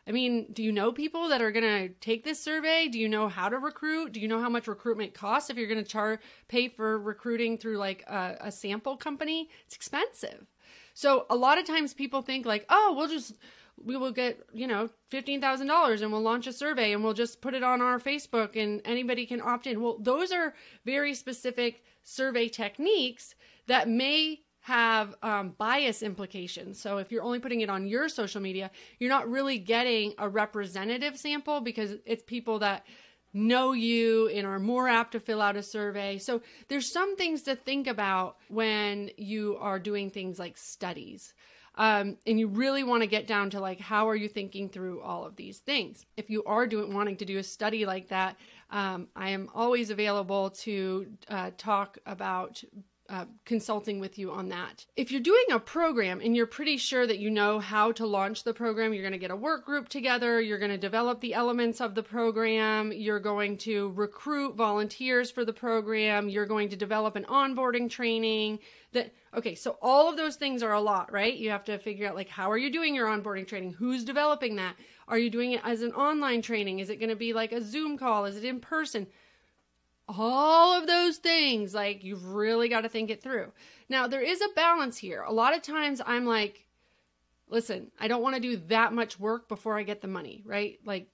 I 0.06 0.10
mean, 0.10 0.48
do 0.52 0.62
you 0.62 0.72
know 0.72 0.90
people 0.90 1.28
that 1.28 1.40
are 1.40 1.52
going 1.52 1.88
to 1.88 1.94
take 2.00 2.24
this 2.24 2.40
survey? 2.40 2.88
Do 2.88 2.98
you 2.98 3.08
know 3.08 3.28
how 3.28 3.48
to 3.48 3.58
recruit? 3.58 4.12
Do 4.12 4.20
you 4.20 4.26
know 4.26 4.40
how 4.40 4.48
much 4.48 4.66
recruitment 4.66 5.14
costs 5.14 5.48
if 5.48 5.56
you're 5.56 5.68
going 5.68 5.82
to 5.82 5.88
char 5.88 6.18
pay 6.48 6.68
for 6.68 6.98
recruiting 6.98 7.56
through 7.56 7.78
like 7.78 8.02
a, 8.08 8.36
a 8.40 8.52
sample 8.52 8.96
company? 8.96 9.48
It's 9.64 9.76
expensive. 9.76 10.46
So 10.94 11.26
a 11.30 11.36
lot 11.36 11.58
of 11.58 11.66
times 11.66 11.94
people 11.94 12.22
think 12.22 12.44
like, 12.44 12.66
oh, 12.68 12.94
we'll 12.96 13.08
just 13.08 13.34
we 13.82 13.96
will 13.96 14.12
get 14.12 14.40
you 14.52 14.66
know 14.66 14.90
fifteen 15.08 15.40
thousand 15.40 15.68
dollars 15.68 16.02
and 16.02 16.12
we'll 16.12 16.20
launch 16.20 16.46
a 16.46 16.52
survey 16.52 16.92
and 16.92 17.02
we'll 17.02 17.14
just 17.14 17.40
put 17.40 17.54
it 17.54 17.62
on 17.62 17.80
our 17.80 17.98
Facebook 17.98 18.60
and 18.60 18.80
anybody 18.84 19.24
can 19.24 19.40
opt 19.40 19.66
in. 19.66 19.80
Well, 19.80 19.98
those 20.00 20.32
are 20.32 20.54
very 20.84 21.14
specific 21.14 21.84
survey 22.02 22.48
techniques 22.48 23.34
that 23.68 23.88
may 23.88 24.40
have 24.62 25.16
um, 25.22 25.54
bias 25.58 26.02
implications. 26.02 26.80
So 26.80 26.98
if 26.98 27.10
you're 27.10 27.24
only 27.24 27.40
putting 27.40 27.62
it 27.62 27.68
on 27.68 27.86
your 27.86 28.08
social 28.08 28.40
media, 28.40 28.70
you're 29.00 29.10
not 29.10 29.28
really 29.28 29.58
getting 29.58 30.14
a 30.18 30.28
representative 30.28 31.18
sample 31.18 31.60
because 31.60 31.96
it's 32.06 32.22
people 32.22 32.60
that 32.60 32.86
know 33.32 33.72
you 33.72 34.28
and 34.28 34.46
are 34.46 34.60
more 34.60 34.88
apt 34.88 35.12
to 35.12 35.20
fill 35.20 35.42
out 35.42 35.56
a 35.56 35.64
survey. 35.64 36.16
So 36.18 36.42
there's 36.68 36.92
some 36.92 37.16
things 37.16 37.42
to 37.42 37.56
think 37.56 37.88
about 37.88 38.36
when 38.48 39.10
you 39.16 39.56
are 39.58 39.80
doing 39.80 40.10
things 40.10 40.38
like 40.38 40.56
studies. 40.56 41.34
Um, 41.74 42.18
and 42.24 42.38
you 42.38 42.46
really 42.46 42.84
want 42.84 43.02
to 43.02 43.08
get 43.08 43.26
down 43.26 43.50
to 43.50 43.60
like 43.60 43.80
how 43.80 44.08
are 44.10 44.14
you 44.14 44.28
thinking 44.28 44.68
through 44.68 45.00
all 45.00 45.24
of 45.24 45.36
these 45.36 45.58
things 45.60 46.04
if 46.18 46.28
you 46.28 46.44
are 46.44 46.66
doing 46.66 46.92
wanting 46.92 47.16
to 47.16 47.24
do 47.24 47.38
a 47.38 47.42
study 47.42 47.86
like 47.86 48.08
that 48.08 48.36
um, 48.70 49.08
i 49.16 49.30
am 49.30 49.48
always 49.54 49.88
available 49.88 50.50
to 50.50 51.06
uh, 51.30 51.50
talk 51.56 51.96
about 52.04 52.62
uh, 53.12 53.26
consulting 53.44 54.00
with 54.00 54.18
you 54.18 54.32
on 54.32 54.48
that. 54.48 54.86
If 54.96 55.12
you're 55.12 55.20
doing 55.20 55.44
a 55.52 55.58
program 55.58 56.22
and 56.24 56.34
you're 56.34 56.46
pretty 56.46 56.78
sure 56.78 57.06
that 57.06 57.18
you 57.18 57.30
know 57.30 57.58
how 57.58 57.92
to 57.92 58.06
launch 58.06 58.42
the 58.42 58.54
program, 58.54 58.94
you're 58.94 59.02
going 59.02 59.12
to 59.12 59.18
get 59.18 59.30
a 59.30 59.36
work 59.36 59.66
group 59.66 59.90
together, 59.90 60.40
you're 60.40 60.58
going 60.58 60.70
to 60.70 60.78
develop 60.78 61.20
the 61.20 61.34
elements 61.34 61.82
of 61.82 61.94
the 61.94 62.02
program, 62.02 62.90
you're 62.90 63.20
going 63.20 63.58
to 63.58 63.90
recruit 63.90 64.56
volunteers 64.56 65.30
for 65.30 65.44
the 65.44 65.52
program, 65.52 66.30
you're 66.30 66.46
going 66.46 66.70
to 66.70 66.76
develop 66.76 67.14
an 67.14 67.24
onboarding 67.24 67.90
training 67.90 68.58
that 68.92 69.12
okay 69.34 69.54
so 69.54 69.78
all 69.80 70.10
of 70.10 70.16
those 70.16 70.36
things 70.36 70.62
are 70.62 70.72
a 70.72 70.80
lot 70.80 71.12
right? 71.12 71.34
You 71.34 71.50
have 71.50 71.64
to 71.64 71.78
figure 71.78 72.08
out 72.08 72.14
like 72.14 72.28
how 72.28 72.50
are 72.50 72.58
you 72.58 72.72
doing 72.72 72.94
your 72.94 73.08
onboarding 73.08 73.46
training? 73.46 73.74
Who's 73.74 74.04
developing 74.04 74.56
that? 74.56 74.74
Are 75.06 75.18
you 75.18 75.28
doing 75.28 75.52
it 75.52 75.60
as 75.64 75.82
an 75.82 75.92
online 75.92 76.40
training? 76.40 76.78
Is 76.78 76.88
it 76.88 76.96
going 76.96 77.10
to 77.10 77.16
be 77.16 77.34
like 77.34 77.52
a 77.52 77.62
zoom 77.62 77.98
call? 77.98 78.24
Is 78.24 78.36
it 78.36 78.44
in 78.44 78.60
person 78.60 79.06
all 80.08 80.78
of 80.78 80.86
those 80.86 81.16
things 81.16 81.74
like 81.74 82.04
you've 82.04 82.26
really 82.26 82.68
got 82.68 82.82
to 82.82 82.88
think 82.88 83.10
it 83.10 83.22
through. 83.22 83.52
Now 83.88 84.06
there 84.06 84.20
is 84.20 84.40
a 84.40 84.54
balance 84.54 84.98
here. 84.98 85.22
A 85.22 85.32
lot 85.32 85.54
of 85.54 85.62
times 85.62 86.00
i'm 86.04 86.26
like 86.26 86.66
listen 87.48 87.90
i 88.00 88.08
don't 88.08 88.22
want 88.22 88.34
to 88.34 88.40
do 88.40 88.56
that 88.68 88.92
much 88.92 89.20
work 89.20 89.48
before 89.48 89.78
i 89.78 89.82
get 89.82 90.00
the 90.00 90.08
money 90.08 90.42
right? 90.46 90.78
Like 90.84 91.08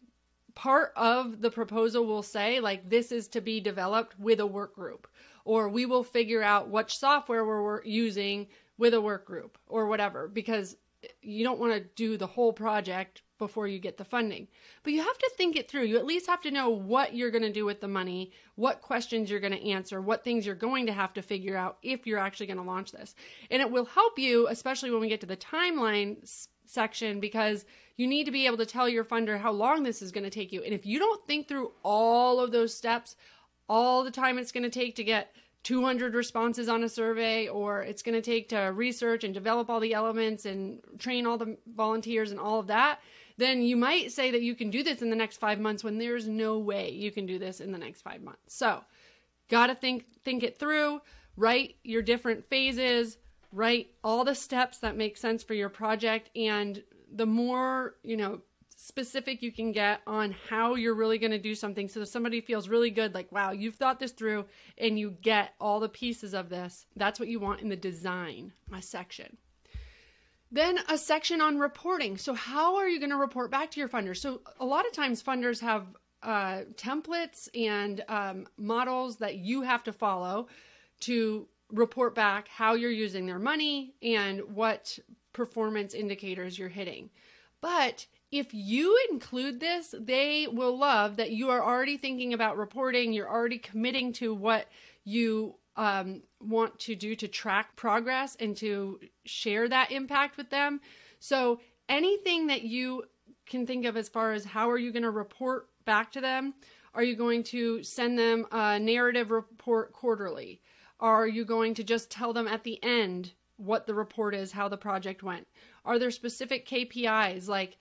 part 0.54 0.92
of 0.96 1.40
the 1.40 1.50
proposal 1.50 2.04
will 2.04 2.22
say 2.22 2.58
like 2.58 2.90
this 2.90 3.12
is 3.12 3.28
to 3.28 3.40
be 3.40 3.60
developed 3.60 4.18
with 4.18 4.40
a 4.40 4.46
work 4.46 4.74
group 4.74 5.06
or 5.44 5.68
we 5.68 5.86
will 5.86 6.02
figure 6.02 6.42
out 6.42 6.68
what 6.68 6.90
software 6.90 7.44
we're 7.44 7.84
using 7.84 8.48
with 8.76 8.92
a 8.92 9.00
work 9.00 9.24
group 9.24 9.56
or 9.68 9.86
whatever 9.86 10.26
because 10.26 10.76
you 11.22 11.44
don't 11.44 11.60
want 11.60 11.72
to 11.72 11.88
do 11.96 12.16
the 12.16 12.26
whole 12.26 12.52
project 12.52 13.22
before 13.38 13.68
you 13.68 13.78
get 13.78 13.96
the 13.96 14.04
funding. 14.04 14.48
But 14.82 14.92
you 14.92 15.02
have 15.02 15.18
to 15.18 15.30
think 15.36 15.56
it 15.56 15.70
through. 15.70 15.84
You 15.84 15.96
at 15.96 16.04
least 16.04 16.26
have 16.26 16.40
to 16.42 16.50
know 16.50 16.68
what 16.68 17.14
you're 17.14 17.30
going 17.30 17.42
to 17.42 17.52
do 17.52 17.64
with 17.64 17.80
the 17.80 17.88
money, 17.88 18.32
what 18.56 18.82
questions 18.82 19.30
you're 19.30 19.40
going 19.40 19.52
to 19.52 19.70
answer, 19.70 20.00
what 20.00 20.24
things 20.24 20.44
you're 20.44 20.54
going 20.54 20.86
to 20.86 20.92
have 20.92 21.14
to 21.14 21.22
figure 21.22 21.56
out 21.56 21.78
if 21.82 22.06
you're 22.06 22.18
actually 22.18 22.46
going 22.46 22.58
to 22.58 22.64
launch 22.64 22.92
this. 22.92 23.14
And 23.50 23.62
it 23.62 23.70
will 23.70 23.84
help 23.84 24.18
you, 24.18 24.48
especially 24.48 24.90
when 24.90 25.00
we 25.00 25.08
get 25.08 25.20
to 25.20 25.26
the 25.26 25.36
timeline 25.36 26.16
section, 26.66 27.20
because 27.20 27.64
you 27.96 28.06
need 28.06 28.24
to 28.24 28.32
be 28.32 28.46
able 28.46 28.58
to 28.58 28.66
tell 28.66 28.88
your 28.88 29.04
funder 29.04 29.38
how 29.38 29.52
long 29.52 29.82
this 29.82 30.02
is 30.02 30.12
going 30.12 30.24
to 30.24 30.30
take 30.30 30.52
you. 30.52 30.62
And 30.62 30.74
if 30.74 30.84
you 30.84 30.98
don't 30.98 31.24
think 31.26 31.48
through 31.48 31.72
all 31.84 32.40
of 32.40 32.50
those 32.50 32.74
steps, 32.74 33.16
all 33.68 34.02
the 34.02 34.10
time 34.10 34.38
it's 34.38 34.52
going 34.52 34.64
to 34.64 34.70
take 34.70 34.96
to 34.96 35.04
get 35.04 35.32
200 35.64 36.14
responses 36.14 36.68
on 36.68 36.84
a 36.84 36.88
survey 36.88 37.48
or 37.48 37.82
it's 37.82 38.02
going 38.02 38.14
to 38.14 38.22
take 38.22 38.48
to 38.48 38.58
research 38.58 39.24
and 39.24 39.34
develop 39.34 39.68
all 39.68 39.80
the 39.80 39.92
elements 39.92 40.46
and 40.46 40.80
train 40.98 41.26
all 41.26 41.36
the 41.36 41.56
volunteers 41.66 42.30
and 42.30 42.40
all 42.40 42.60
of 42.60 42.68
that 42.68 43.00
then 43.38 43.62
you 43.62 43.76
might 43.76 44.10
say 44.12 44.32
that 44.32 44.42
you 44.42 44.54
can 44.54 44.68
do 44.68 44.82
this 44.82 45.00
in 45.00 45.10
the 45.10 45.16
next 45.16 45.38
five 45.38 45.60
months 45.60 45.82
when 45.82 45.96
there's 45.96 46.28
no 46.28 46.58
way 46.58 46.90
you 46.90 47.12
can 47.12 47.24
do 47.24 47.38
this 47.38 47.60
in 47.60 47.70
the 47.70 47.78
next 47.78 48.02
five 48.02 48.20
months. 48.20 48.54
So, 48.54 48.84
gotta 49.48 49.76
think 49.76 50.06
think 50.24 50.42
it 50.42 50.58
through. 50.58 51.00
Write 51.36 51.76
your 51.84 52.02
different 52.02 52.44
phases. 52.50 53.16
Write 53.52 53.92
all 54.02 54.24
the 54.24 54.34
steps 54.34 54.78
that 54.78 54.96
make 54.96 55.16
sense 55.16 55.44
for 55.44 55.54
your 55.54 55.68
project, 55.68 56.36
and 56.36 56.82
the 57.14 57.26
more 57.26 57.94
you 58.02 58.16
know 58.16 58.40
specific 58.80 59.42
you 59.42 59.50
can 59.50 59.72
get 59.72 60.00
on 60.06 60.32
how 60.48 60.76
you're 60.76 60.94
really 60.94 61.18
going 61.18 61.32
to 61.32 61.38
do 61.38 61.52
something 61.52 61.88
so 61.88 61.98
that 61.98 62.06
somebody 62.06 62.40
feels 62.40 62.68
really 62.68 62.90
good 62.90 63.12
like 63.12 63.30
wow 63.32 63.50
you've 63.50 63.74
thought 63.74 63.98
this 63.98 64.12
through 64.12 64.44
and 64.78 64.96
you 64.96 65.10
get 65.20 65.52
all 65.60 65.80
the 65.80 65.88
pieces 65.88 66.32
of 66.32 66.48
this 66.48 66.86
that's 66.94 67.18
what 67.18 67.28
you 67.28 67.40
want 67.40 67.60
in 67.60 67.68
the 67.68 67.76
design 67.76 68.52
section 68.80 69.36
then 70.50 70.78
a 70.88 70.96
section 70.96 71.40
on 71.40 71.58
reporting. 71.58 72.16
So, 72.16 72.32
how 72.32 72.76
are 72.76 72.88
you 72.88 72.98
going 72.98 73.10
to 73.10 73.16
report 73.16 73.50
back 73.50 73.70
to 73.72 73.80
your 73.80 73.88
funders? 73.88 74.18
So, 74.18 74.40
a 74.58 74.64
lot 74.64 74.86
of 74.86 74.92
times 74.92 75.22
funders 75.22 75.60
have 75.60 75.86
uh, 76.22 76.62
templates 76.74 77.48
and 77.54 78.02
um, 78.08 78.46
models 78.56 79.18
that 79.18 79.36
you 79.36 79.62
have 79.62 79.84
to 79.84 79.92
follow 79.92 80.48
to 81.00 81.46
report 81.70 82.14
back 82.14 82.48
how 82.48 82.74
you're 82.74 82.90
using 82.90 83.26
their 83.26 83.38
money 83.38 83.94
and 84.02 84.40
what 84.54 84.98
performance 85.34 85.92
indicators 85.92 86.58
you're 86.58 86.68
hitting. 86.68 87.10
But 87.60 88.06
if 88.30 88.52
you 88.52 88.98
include 89.10 89.60
this, 89.60 89.94
they 89.98 90.46
will 90.50 90.76
love 90.76 91.16
that 91.16 91.30
you 91.30 91.50
are 91.50 91.64
already 91.64 91.96
thinking 91.96 92.34
about 92.34 92.58
reporting, 92.58 93.12
you're 93.12 93.30
already 93.30 93.58
committing 93.58 94.12
to 94.14 94.34
what 94.34 94.66
you 95.04 95.54
um, 95.76 96.22
want 96.40 96.78
to 96.80 96.94
do 96.94 97.14
to 97.16 97.28
track 97.28 97.74
progress 97.76 98.36
and 98.38 98.56
to 98.58 99.00
share 99.24 99.68
that 99.68 99.92
impact 99.92 100.36
with 100.36 100.50
them. 100.50 100.80
So, 101.20 101.60
anything 101.88 102.48
that 102.48 102.62
you 102.62 103.04
can 103.46 103.66
think 103.66 103.86
of 103.86 103.96
as 103.96 104.08
far 104.08 104.32
as 104.32 104.44
how 104.44 104.70
are 104.70 104.78
you 104.78 104.92
going 104.92 105.04
to 105.04 105.10
report 105.10 105.68
back 105.86 106.12
to 106.12 106.20
them? 106.20 106.54
Are 106.94 107.02
you 107.02 107.16
going 107.16 107.44
to 107.44 107.82
send 107.82 108.18
them 108.18 108.46
a 108.50 108.78
narrative 108.78 109.30
report 109.30 109.92
quarterly? 109.92 110.60
Are 111.00 111.26
you 111.26 111.44
going 111.44 111.74
to 111.74 111.84
just 111.84 112.10
tell 112.10 112.32
them 112.32 112.48
at 112.48 112.64
the 112.64 112.82
end 112.82 113.32
what 113.56 113.86
the 113.86 113.94
report 113.94 114.34
is, 114.34 114.52
how 114.52 114.68
the 114.68 114.76
project 114.76 115.22
went? 115.22 115.46
Are 115.84 115.98
there 115.98 116.10
specific 116.10 116.68
KPIs 116.68 117.48
like 117.48 117.78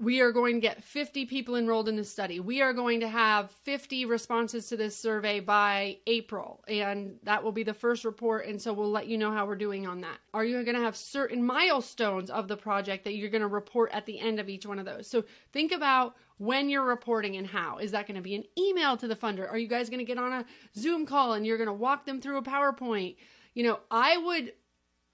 we 0.00 0.20
are 0.20 0.30
going 0.30 0.54
to 0.54 0.60
get 0.60 0.84
50 0.84 1.26
people 1.26 1.56
enrolled 1.56 1.88
in 1.88 1.96
the 1.96 2.04
study. 2.04 2.38
We 2.38 2.62
are 2.62 2.72
going 2.72 3.00
to 3.00 3.08
have 3.08 3.50
50 3.50 4.04
responses 4.04 4.68
to 4.68 4.76
this 4.76 4.96
survey 4.96 5.40
by 5.40 5.98
April, 6.06 6.62
and 6.68 7.16
that 7.24 7.42
will 7.42 7.50
be 7.50 7.64
the 7.64 7.74
first 7.74 8.04
report. 8.04 8.46
And 8.46 8.62
so 8.62 8.72
we'll 8.72 8.92
let 8.92 9.08
you 9.08 9.18
know 9.18 9.32
how 9.32 9.44
we're 9.44 9.56
doing 9.56 9.88
on 9.88 10.02
that. 10.02 10.18
Are 10.32 10.44
you 10.44 10.62
going 10.62 10.76
to 10.76 10.82
have 10.82 10.96
certain 10.96 11.44
milestones 11.44 12.30
of 12.30 12.46
the 12.46 12.56
project 12.56 13.04
that 13.04 13.16
you're 13.16 13.28
going 13.28 13.42
to 13.42 13.48
report 13.48 13.90
at 13.92 14.06
the 14.06 14.20
end 14.20 14.38
of 14.38 14.48
each 14.48 14.66
one 14.66 14.78
of 14.78 14.84
those? 14.84 15.08
So 15.08 15.24
think 15.52 15.72
about 15.72 16.14
when 16.36 16.68
you're 16.68 16.84
reporting 16.84 17.36
and 17.36 17.48
how. 17.48 17.78
Is 17.78 17.90
that 17.90 18.06
going 18.06 18.14
to 18.14 18.22
be 18.22 18.36
an 18.36 18.44
email 18.56 18.96
to 18.98 19.08
the 19.08 19.16
funder? 19.16 19.50
Are 19.50 19.58
you 19.58 19.66
guys 19.66 19.90
going 19.90 19.98
to 19.98 20.04
get 20.04 20.18
on 20.18 20.32
a 20.32 20.44
Zoom 20.76 21.06
call 21.06 21.32
and 21.32 21.44
you're 21.44 21.58
going 21.58 21.66
to 21.66 21.72
walk 21.72 22.06
them 22.06 22.20
through 22.20 22.38
a 22.38 22.42
PowerPoint? 22.42 23.16
You 23.52 23.64
know, 23.64 23.80
I 23.90 24.16
would 24.16 24.52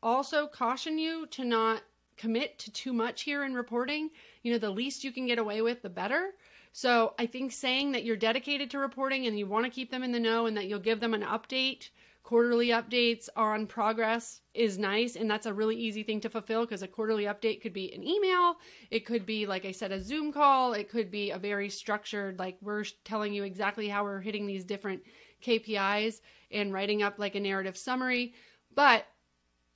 also 0.02 0.46
caution 0.46 0.98
you 0.98 1.26
to 1.28 1.42
not 1.42 1.82
commit 2.16 2.58
to 2.60 2.72
too 2.72 2.92
much 2.92 3.22
here 3.22 3.44
in 3.44 3.54
reporting 3.54 4.10
you 4.44 4.52
know, 4.52 4.58
the 4.58 4.70
least 4.70 5.02
you 5.02 5.10
can 5.10 5.26
get 5.26 5.38
away 5.38 5.62
with, 5.62 5.82
the 5.82 5.88
better. 5.88 6.34
So 6.70 7.14
I 7.18 7.26
think 7.26 7.50
saying 7.50 7.92
that 7.92 8.04
you're 8.04 8.16
dedicated 8.16 8.70
to 8.70 8.78
reporting 8.78 9.26
and 9.26 9.38
you 9.38 9.46
want 9.46 9.64
to 9.64 9.70
keep 9.70 9.90
them 9.90 10.04
in 10.04 10.12
the 10.12 10.20
know 10.20 10.46
and 10.46 10.56
that 10.56 10.66
you'll 10.66 10.78
give 10.78 11.00
them 11.00 11.14
an 11.14 11.22
update 11.22 11.88
quarterly 12.22 12.68
updates 12.68 13.28
on 13.36 13.66
progress 13.66 14.40
is 14.54 14.78
nice 14.78 15.14
and 15.14 15.30
that's 15.30 15.44
a 15.44 15.52
really 15.52 15.76
easy 15.76 16.02
thing 16.02 16.22
to 16.22 16.30
fulfill 16.30 16.62
because 16.62 16.82
a 16.82 16.88
quarterly 16.88 17.24
update 17.24 17.60
could 17.60 17.74
be 17.74 17.92
an 17.92 18.02
email 18.02 18.56
it 18.90 19.04
could 19.04 19.26
be 19.26 19.44
like 19.44 19.66
i 19.66 19.70
said 19.70 19.92
a 19.92 20.00
zoom 20.00 20.32
call 20.32 20.72
it 20.72 20.88
could 20.88 21.10
be 21.10 21.32
a 21.32 21.38
very 21.38 21.68
structured 21.68 22.38
like 22.38 22.56
we're 22.62 22.82
telling 23.04 23.34
you 23.34 23.44
exactly 23.44 23.90
how 23.90 24.02
we're 24.02 24.22
hitting 24.22 24.46
these 24.46 24.64
different 24.64 25.02
kpis 25.44 26.22
and 26.50 26.72
writing 26.72 27.02
up 27.02 27.18
like 27.18 27.34
a 27.34 27.40
narrative 27.40 27.76
summary 27.76 28.32
but 28.74 29.04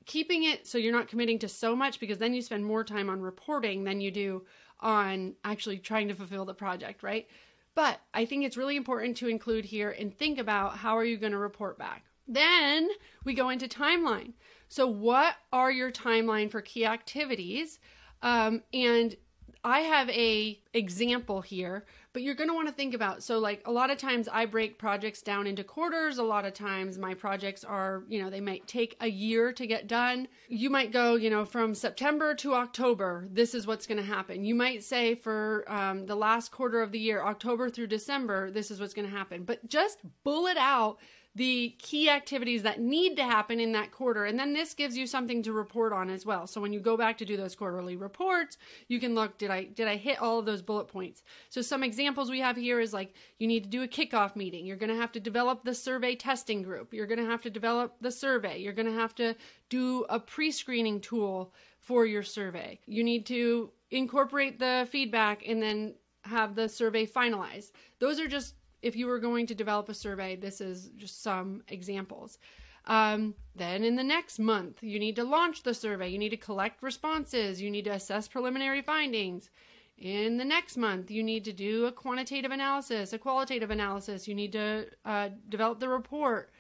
keeping 0.08 0.42
it 0.42 0.66
so 0.66 0.76
you're 0.76 0.92
not 0.92 1.06
committing 1.06 1.38
to 1.38 1.48
so 1.48 1.76
much 1.76 2.00
because 2.00 2.18
then 2.18 2.34
you 2.34 2.42
spend 2.42 2.64
more 2.64 2.82
time 2.82 3.08
on 3.08 3.20
reporting 3.20 3.84
than 3.84 4.00
you 4.00 4.10
do 4.10 4.44
on 4.80 5.34
actually 5.44 5.78
trying 5.78 6.08
to 6.08 6.14
fulfill 6.14 6.44
the 6.44 6.54
project 6.54 7.04
right 7.04 7.28
but 7.76 8.00
i 8.12 8.24
think 8.24 8.44
it's 8.44 8.56
really 8.56 8.76
important 8.76 9.16
to 9.16 9.28
include 9.28 9.64
here 9.64 9.90
and 9.90 10.12
think 10.12 10.38
about 10.38 10.76
how 10.76 10.96
are 10.96 11.04
you 11.04 11.16
going 11.16 11.32
to 11.32 11.38
report 11.38 11.78
back 11.78 12.04
then 12.28 12.90
we 13.24 13.32
go 13.32 13.48
into 13.48 13.66
timeline. 13.66 14.34
So, 14.68 14.86
what 14.86 15.36
are 15.50 15.72
your 15.72 15.90
timeline 15.90 16.50
for 16.50 16.60
key 16.60 16.84
activities? 16.84 17.80
Um, 18.20 18.62
and 18.74 19.16
I 19.64 19.80
have 19.80 20.08
a 20.10 20.60
example 20.72 21.40
here, 21.40 21.84
but 22.12 22.22
you're 22.22 22.34
going 22.34 22.48
to 22.48 22.54
want 22.54 22.68
to 22.68 22.74
think 22.74 22.94
about 22.94 23.22
so 23.22 23.38
like 23.38 23.62
a 23.66 23.72
lot 23.72 23.90
of 23.90 23.98
times 23.98 24.28
I 24.28 24.46
break 24.46 24.78
projects 24.78 25.22
down 25.22 25.46
into 25.46 25.64
quarters. 25.64 26.18
A 26.18 26.22
lot 26.22 26.44
of 26.44 26.54
times 26.54 26.98
my 26.98 27.14
projects 27.14 27.64
are, 27.64 28.04
you 28.08 28.22
know, 28.22 28.30
they 28.30 28.40
might 28.40 28.66
take 28.66 28.96
a 29.00 29.08
year 29.08 29.52
to 29.52 29.66
get 29.66 29.88
done. 29.88 30.28
You 30.48 30.70
might 30.70 30.92
go, 30.92 31.16
you 31.16 31.30
know, 31.30 31.44
from 31.44 31.74
September 31.74 32.34
to 32.36 32.54
October, 32.54 33.26
this 33.30 33.54
is 33.54 33.66
what's 33.66 33.86
going 33.86 33.98
to 33.98 34.04
happen. 34.04 34.44
You 34.44 34.54
might 34.54 34.84
say 34.84 35.14
for 35.14 35.64
um, 35.68 36.06
the 36.06 36.16
last 36.16 36.50
quarter 36.52 36.80
of 36.80 36.92
the 36.92 36.98
year, 36.98 37.22
October 37.22 37.68
through 37.68 37.88
December, 37.88 38.50
this 38.50 38.70
is 38.70 38.80
what's 38.80 38.94
going 38.94 39.08
to 39.08 39.16
happen. 39.16 39.44
But 39.44 39.68
just 39.68 39.98
bullet 40.22 40.56
out 40.56 40.98
the 41.34 41.76
key 41.78 42.10
activities 42.10 42.62
that 42.64 42.80
need 42.80 43.16
to 43.16 43.22
happen 43.22 43.60
in 43.60 43.72
that 43.72 43.92
quarter. 43.92 44.24
And 44.24 44.38
then 44.38 44.54
this 44.54 44.74
gives 44.74 44.96
you 44.96 45.06
something 45.06 45.42
to 45.44 45.52
report 45.52 45.92
on 45.92 46.10
as 46.10 46.26
well. 46.26 46.46
So 46.46 46.60
when 46.60 46.72
you 46.72 46.80
go 46.80 46.96
back 46.96 47.18
to 47.18 47.24
do 47.24 47.36
those 47.36 47.54
quarterly 47.54 47.96
reports, 47.96 48.58
you 48.88 48.98
can 48.98 49.14
look, 49.14 49.38
did 49.38 49.50
I 49.50 49.64
did 49.64 49.86
I 49.86 49.96
hit 49.96 50.20
all 50.20 50.38
of 50.38 50.46
those 50.46 50.62
bullet 50.62 50.88
points? 50.88 51.22
So 51.48 51.62
some 51.62 51.84
examples 51.84 52.30
we 52.30 52.40
have 52.40 52.56
here 52.56 52.80
is 52.80 52.92
like 52.92 53.14
you 53.38 53.46
need 53.46 53.64
to 53.64 53.70
do 53.70 53.82
a 53.82 53.88
kickoff 53.88 54.34
meeting. 54.34 54.66
You're 54.66 54.76
going 54.76 54.90
to 54.90 54.96
have 54.96 55.12
to 55.12 55.20
develop 55.20 55.64
the 55.64 55.74
survey 55.74 56.16
testing 56.16 56.62
group. 56.62 56.92
You're 56.92 57.06
going 57.06 57.20
to 57.20 57.30
have 57.30 57.42
to 57.42 57.50
develop 57.50 57.94
the 58.00 58.10
survey. 58.10 58.58
You're 58.58 58.72
going 58.72 58.86
to 58.86 58.92
have 58.92 59.14
to 59.16 59.36
do 59.68 60.06
a 60.08 60.18
pre-screening 60.18 61.00
tool 61.00 61.52
for 61.78 62.04
your 62.04 62.22
survey. 62.22 62.80
You 62.86 63.04
need 63.04 63.26
to 63.26 63.70
incorporate 63.90 64.58
the 64.58 64.88
feedback 64.90 65.46
and 65.46 65.62
then 65.62 65.94
have 66.22 66.54
the 66.54 66.68
survey 66.68 67.06
finalized. 67.06 67.70
Those 67.98 68.20
are 68.20 68.28
just 68.28 68.54
if 68.82 68.96
you 68.96 69.06
were 69.06 69.18
going 69.18 69.46
to 69.46 69.54
develop 69.54 69.88
a 69.88 69.94
survey, 69.94 70.36
this 70.36 70.60
is 70.60 70.90
just 70.96 71.22
some 71.22 71.62
examples. 71.68 72.38
Um, 72.86 73.34
then 73.54 73.84
in 73.84 73.96
the 73.96 74.04
next 74.04 74.38
month, 74.38 74.82
you 74.82 74.98
need 74.98 75.16
to 75.16 75.24
launch 75.24 75.62
the 75.62 75.74
survey. 75.74 76.08
You 76.08 76.18
need 76.18 76.30
to 76.30 76.36
collect 76.36 76.82
responses. 76.82 77.60
You 77.60 77.70
need 77.70 77.84
to 77.84 77.92
assess 77.92 78.28
preliminary 78.28 78.82
findings. 78.82 79.50
In 79.98 80.36
the 80.36 80.44
next 80.44 80.76
month, 80.76 81.10
you 81.10 81.22
need 81.22 81.44
to 81.44 81.52
do 81.52 81.86
a 81.86 81.92
quantitative 81.92 82.52
analysis, 82.52 83.12
a 83.12 83.18
qualitative 83.18 83.70
analysis. 83.70 84.28
You 84.28 84.34
need 84.34 84.52
to 84.52 84.86
uh, 85.04 85.30
develop 85.48 85.80
the 85.80 85.88
report. 85.88 86.52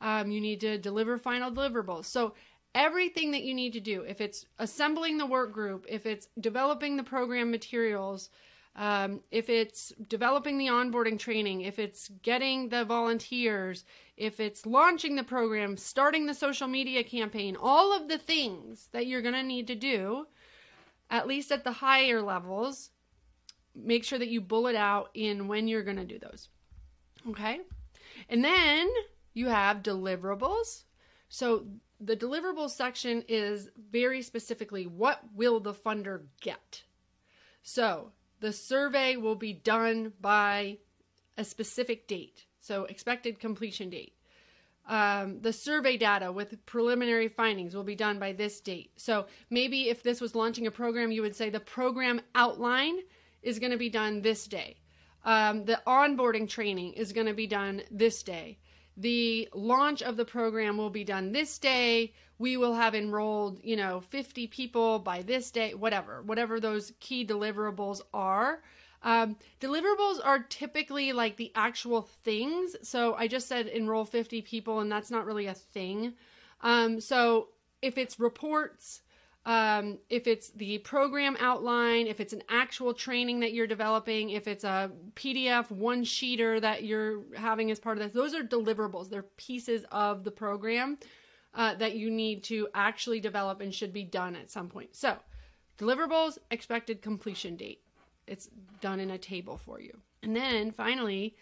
Um, 0.00 0.30
you 0.30 0.40
need 0.40 0.60
to 0.60 0.78
deliver 0.78 1.18
final 1.18 1.50
deliverables. 1.50 2.06
So, 2.06 2.34
everything 2.74 3.30
that 3.30 3.42
you 3.42 3.54
need 3.54 3.72
to 3.72 3.80
do, 3.80 4.02
if 4.02 4.20
it's 4.20 4.44
assembling 4.58 5.18
the 5.18 5.26
work 5.26 5.52
group, 5.52 5.86
if 5.88 6.04
it's 6.04 6.28
developing 6.40 6.96
the 6.96 7.02
program 7.02 7.50
materials, 7.50 8.28
um, 8.76 9.20
if 9.30 9.48
it's 9.48 9.92
developing 10.06 10.58
the 10.58 10.66
onboarding 10.66 11.18
training, 11.18 11.62
if 11.62 11.78
it's 11.78 12.10
getting 12.22 12.68
the 12.68 12.84
volunteers, 12.84 13.84
if 14.18 14.38
it's 14.38 14.66
launching 14.66 15.16
the 15.16 15.24
program, 15.24 15.78
starting 15.78 16.26
the 16.26 16.34
social 16.34 16.68
media 16.68 17.02
campaign, 17.02 17.56
all 17.58 17.96
of 17.96 18.08
the 18.08 18.18
things 18.18 18.88
that 18.92 19.06
you're 19.06 19.22
going 19.22 19.34
to 19.34 19.42
need 19.42 19.66
to 19.68 19.74
do, 19.74 20.26
at 21.10 21.26
least 21.26 21.50
at 21.52 21.64
the 21.64 21.72
higher 21.72 22.20
levels, 22.20 22.90
make 23.74 24.04
sure 24.04 24.18
that 24.18 24.28
you 24.28 24.42
bullet 24.42 24.76
out 24.76 25.10
in 25.14 25.48
when 25.48 25.68
you're 25.68 25.82
going 25.82 25.96
to 25.96 26.04
do 26.04 26.18
those. 26.18 26.50
Okay? 27.30 27.60
And 28.28 28.44
then 28.44 28.88
you 29.32 29.48
have 29.48 29.82
deliverables. 29.82 30.84
So 31.30 31.66
the 31.98 32.16
deliverables 32.16 32.70
section 32.70 33.24
is 33.26 33.70
very 33.90 34.20
specifically 34.20 34.86
what 34.86 35.20
will 35.34 35.60
the 35.60 35.72
funder 35.72 36.24
get? 36.42 36.82
So 37.62 38.12
the 38.40 38.52
survey 38.52 39.16
will 39.16 39.34
be 39.34 39.52
done 39.52 40.12
by 40.20 40.78
a 41.36 41.44
specific 41.44 42.06
date. 42.06 42.46
So, 42.60 42.84
expected 42.84 43.38
completion 43.38 43.90
date. 43.90 44.14
Um, 44.88 45.40
the 45.40 45.52
survey 45.52 45.96
data 45.96 46.30
with 46.30 46.64
preliminary 46.64 47.28
findings 47.28 47.74
will 47.74 47.84
be 47.84 47.96
done 47.96 48.18
by 48.18 48.32
this 48.32 48.60
date. 48.60 48.92
So, 48.96 49.26
maybe 49.50 49.88
if 49.88 50.02
this 50.02 50.20
was 50.20 50.34
launching 50.34 50.66
a 50.66 50.70
program, 50.70 51.10
you 51.10 51.22
would 51.22 51.36
say 51.36 51.50
the 51.50 51.60
program 51.60 52.20
outline 52.34 52.98
is 53.42 53.58
going 53.58 53.72
to 53.72 53.78
be 53.78 53.90
done 53.90 54.22
this 54.22 54.46
day. 54.46 54.76
Um, 55.24 55.64
the 55.64 55.80
onboarding 55.86 56.48
training 56.48 56.92
is 56.94 57.12
going 57.12 57.26
to 57.26 57.34
be 57.34 57.46
done 57.46 57.82
this 57.90 58.22
day. 58.22 58.58
The 58.96 59.48
launch 59.54 60.02
of 60.02 60.16
the 60.16 60.24
program 60.24 60.76
will 60.76 60.90
be 60.90 61.04
done 61.04 61.32
this 61.32 61.58
day 61.58 62.12
we 62.38 62.56
will 62.56 62.74
have 62.74 62.94
enrolled, 62.94 63.60
you 63.62 63.76
know, 63.76 64.00
50 64.00 64.46
people 64.48 64.98
by 64.98 65.22
this 65.22 65.50
day, 65.50 65.74
whatever, 65.74 66.22
whatever 66.22 66.60
those 66.60 66.92
key 67.00 67.26
deliverables 67.26 68.00
are. 68.12 68.62
Um, 69.02 69.36
deliverables 69.60 70.18
are 70.22 70.40
typically 70.40 71.12
like 71.12 71.36
the 71.36 71.52
actual 71.54 72.02
things. 72.24 72.76
So 72.82 73.14
I 73.14 73.28
just 73.28 73.48
said 73.48 73.66
enroll 73.68 74.04
50 74.04 74.42
people, 74.42 74.80
and 74.80 74.92
that's 74.92 75.10
not 75.10 75.24
really 75.24 75.46
a 75.46 75.54
thing. 75.54 76.14
Um, 76.60 77.00
so 77.00 77.48
if 77.80 77.96
it's 77.96 78.20
reports, 78.20 79.02
um, 79.46 79.98
if 80.10 80.26
it's 80.26 80.50
the 80.50 80.78
program 80.78 81.36
outline, 81.38 82.08
if 82.08 82.18
it's 82.18 82.32
an 82.32 82.42
actual 82.48 82.92
training 82.92 83.40
that 83.40 83.52
you're 83.52 83.68
developing, 83.68 84.30
if 84.30 84.48
it's 84.48 84.64
a 84.64 84.90
PDF 85.14 85.70
one 85.70 86.04
sheeter 86.04 86.60
that 86.60 86.82
you're 86.82 87.22
having 87.36 87.70
as 87.70 87.78
part 87.78 87.96
of 87.96 88.02
this, 88.02 88.12
those 88.12 88.34
are 88.34 88.42
deliverables. 88.42 89.08
They're 89.08 89.22
pieces 89.22 89.84
of 89.92 90.24
the 90.24 90.32
program 90.32 90.98
uh, 91.54 91.76
that 91.76 91.94
you 91.94 92.10
need 92.10 92.42
to 92.44 92.66
actually 92.74 93.20
develop 93.20 93.60
and 93.60 93.72
should 93.72 93.92
be 93.92 94.02
done 94.02 94.34
at 94.34 94.50
some 94.50 94.68
point. 94.68 94.96
So, 94.96 95.16
deliverables, 95.78 96.38
expected 96.50 97.00
completion 97.00 97.54
date. 97.54 97.82
It's 98.26 98.48
done 98.80 98.98
in 98.98 99.12
a 99.12 99.18
table 99.18 99.56
for 99.56 99.80
you. 99.80 99.96
And 100.24 100.34
then 100.34 100.72
finally, 100.72 101.36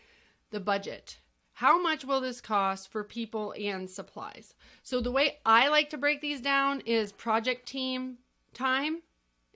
the 0.51 0.61
budget. 0.61 1.17
How 1.59 1.81
much 1.81 2.05
will 2.05 2.21
this 2.21 2.41
cost 2.41 2.91
for 2.91 3.05
people 3.05 3.55
and 3.59 3.89
supplies? 3.89 4.55
So, 4.83 5.01
the 5.01 5.13
way 5.13 5.39
I 5.47 5.69
like 5.69 5.91
to 5.91 5.99
break 5.99 6.21
these 6.21 6.41
down 6.41 6.81
is 6.81 7.13
project 7.13 7.67
team 7.67 8.19
time 8.53 9.03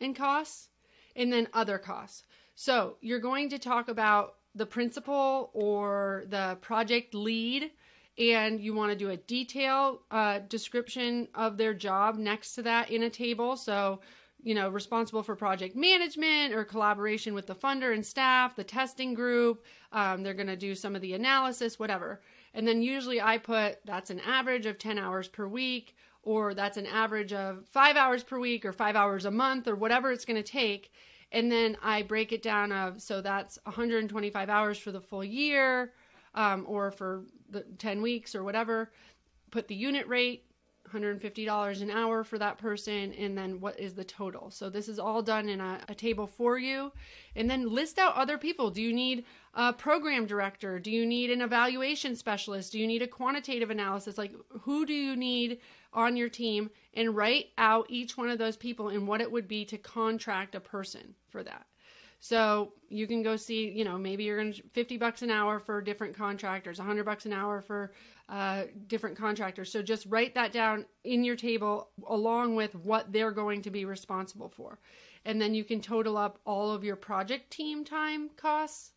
and 0.00 0.14
costs, 0.14 0.68
and 1.16 1.32
then 1.32 1.48
other 1.52 1.78
costs. 1.78 2.22
So, 2.54 2.96
you're 3.00 3.18
going 3.18 3.48
to 3.50 3.58
talk 3.58 3.88
about 3.88 4.36
the 4.54 4.66
principal 4.66 5.50
or 5.52 6.24
the 6.28 6.56
project 6.60 7.14
lead 7.14 7.70
and 8.18 8.60
you 8.60 8.74
want 8.74 8.90
to 8.90 8.98
do 8.98 9.10
a 9.10 9.16
detailed 9.16 10.00
uh, 10.10 10.40
description 10.48 11.28
of 11.34 11.56
their 11.56 11.72
job 11.72 12.16
next 12.16 12.54
to 12.56 12.62
that 12.62 12.90
in 12.90 13.04
a 13.04 13.10
table. 13.10 13.56
So, 13.56 14.00
you 14.42 14.54
know, 14.54 14.68
responsible 14.68 15.22
for 15.22 15.34
project 15.34 15.74
management 15.74 16.54
or 16.54 16.64
collaboration 16.64 17.34
with 17.34 17.46
the 17.46 17.54
funder 17.54 17.92
and 17.92 18.04
staff, 18.04 18.54
the 18.54 18.64
testing 18.64 19.14
group. 19.14 19.64
Um, 19.92 20.22
they're 20.22 20.34
going 20.34 20.46
to 20.46 20.56
do 20.56 20.74
some 20.74 20.94
of 20.94 21.02
the 21.02 21.14
analysis, 21.14 21.78
whatever. 21.78 22.20
And 22.54 22.66
then 22.66 22.82
usually 22.82 23.20
I 23.20 23.38
put 23.38 23.84
that's 23.84 24.10
an 24.10 24.20
average 24.20 24.66
of 24.66 24.78
10 24.78 24.98
hours 24.98 25.28
per 25.28 25.46
week, 25.46 25.96
or 26.22 26.54
that's 26.54 26.76
an 26.76 26.86
average 26.86 27.32
of 27.32 27.66
five 27.66 27.96
hours 27.96 28.22
per 28.22 28.38
week, 28.38 28.64
or 28.64 28.72
five 28.72 28.96
hours 28.96 29.24
a 29.24 29.30
month, 29.30 29.66
or 29.66 29.74
whatever 29.74 30.12
it's 30.12 30.24
going 30.24 30.42
to 30.42 30.48
take. 30.48 30.92
And 31.30 31.52
then 31.52 31.76
I 31.82 32.02
break 32.02 32.32
it 32.32 32.42
down 32.42 32.72
of 32.72 33.02
so 33.02 33.20
that's 33.20 33.58
125 33.64 34.48
hours 34.48 34.78
for 34.78 34.92
the 34.92 35.00
full 35.00 35.24
year, 35.24 35.92
um, 36.34 36.64
or 36.66 36.90
for 36.90 37.24
the 37.50 37.64
10 37.78 38.02
weeks 38.02 38.34
or 38.34 38.44
whatever, 38.44 38.92
put 39.50 39.68
the 39.68 39.74
unit 39.74 40.06
rate, 40.06 40.44
$150 40.92 41.82
an 41.82 41.90
hour 41.90 42.24
for 42.24 42.38
that 42.38 42.58
person, 42.58 43.12
and 43.14 43.36
then 43.36 43.60
what 43.60 43.78
is 43.78 43.94
the 43.94 44.04
total. 44.04 44.50
So 44.50 44.68
this 44.70 44.88
is 44.88 44.98
all 44.98 45.22
done 45.22 45.48
in 45.48 45.60
a, 45.60 45.80
a, 45.88 45.94
table 45.94 46.26
for 46.26 46.58
you. 46.58 46.92
And 47.36 47.48
then 47.50 47.72
list 47.72 47.98
out 47.98 48.14
other 48.14 48.38
people. 48.38 48.70
Do 48.70 48.82
you 48.82 48.92
need 48.92 49.24
a 49.54 49.72
program 49.72 50.26
director? 50.26 50.78
Do 50.78 50.90
you 50.90 51.06
need 51.06 51.30
an 51.30 51.40
evaluation 51.40 52.16
specialist? 52.16 52.72
Do 52.72 52.78
you 52.78 52.86
need 52.86 53.02
a 53.02 53.06
quantitative 53.06 53.70
analysis? 53.70 54.18
Like, 54.18 54.32
who 54.62 54.86
do 54.86 54.94
you 54.94 55.16
need 55.16 55.60
on 55.92 56.16
your 56.16 56.28
team? 56.28 56.70
And 56.94 57.16
write 57.16 57.46
out 57.58 57.86
each 57.88 58.16
one 58.16 58.30
of 58.30 58.38
those 58.38 58.56
people 58.56 58.88
and 58.88 59.06
what 59.06 59.20
it 59.20 59.30
would 59.30 59.48
be 59.48 59.64
to 59.66 59.78
contract 59.78 60.54
a 60.54 60.60
person 60.60 61.14
for 61.28 61.42
that. 61.42 61.66
So 62.20 62.72
you 62.88 63.06
can 63.06 63.22
go 63.22 63.36
see, 63.36 63.70
you 63.70 63.84
know, 63.84 63.96
maybe 63.96 64.24
you're 64.24 64.38
going 64.38 64.52
to 64.52 64.62
50 64.72 64.96
bucks 64.96 65.22
an 65.22 65.30
hour 65.30 65.60
for 65.60 65.80
different 65.80 66.16
contractors, 66.16 66.78
100 66.78 67.04
bucks 67.04 67.26
an 67.26 67.32
hour 67.32 67.60
for 67.60 67.92
uh, 68.28 68.64
different 68.88 69.16
contractors. 69.16 69.70
So 69.70 69.82
just 69.82 70.06
write 70.06 70.34
that 70.34 70.52
down 70.52 70.84
in 71.04 71.22
your 71.22 71.36
table 71.36 71.90
along 72.08 72.56
with 72.56 72.74
what 72.74 73.12
they're 73.12 73.30
going 73.30 73.62
to 73.62 73.70
be 73.70 73.84
responsible 73.84 74.48
for. 74.48 74.78
And 75.24 75.40
then 75.40 75.54
you 75.54 75.64
can 75.64 75.80
total 75.80 76.16
up 76.16 76.38
all 76.44 76.72
of 76.72 76.84
your 76.84 76.96
project 76.96 77.50
team 77.50 77.84
time 77.84 78.30
costs 78.36 78.92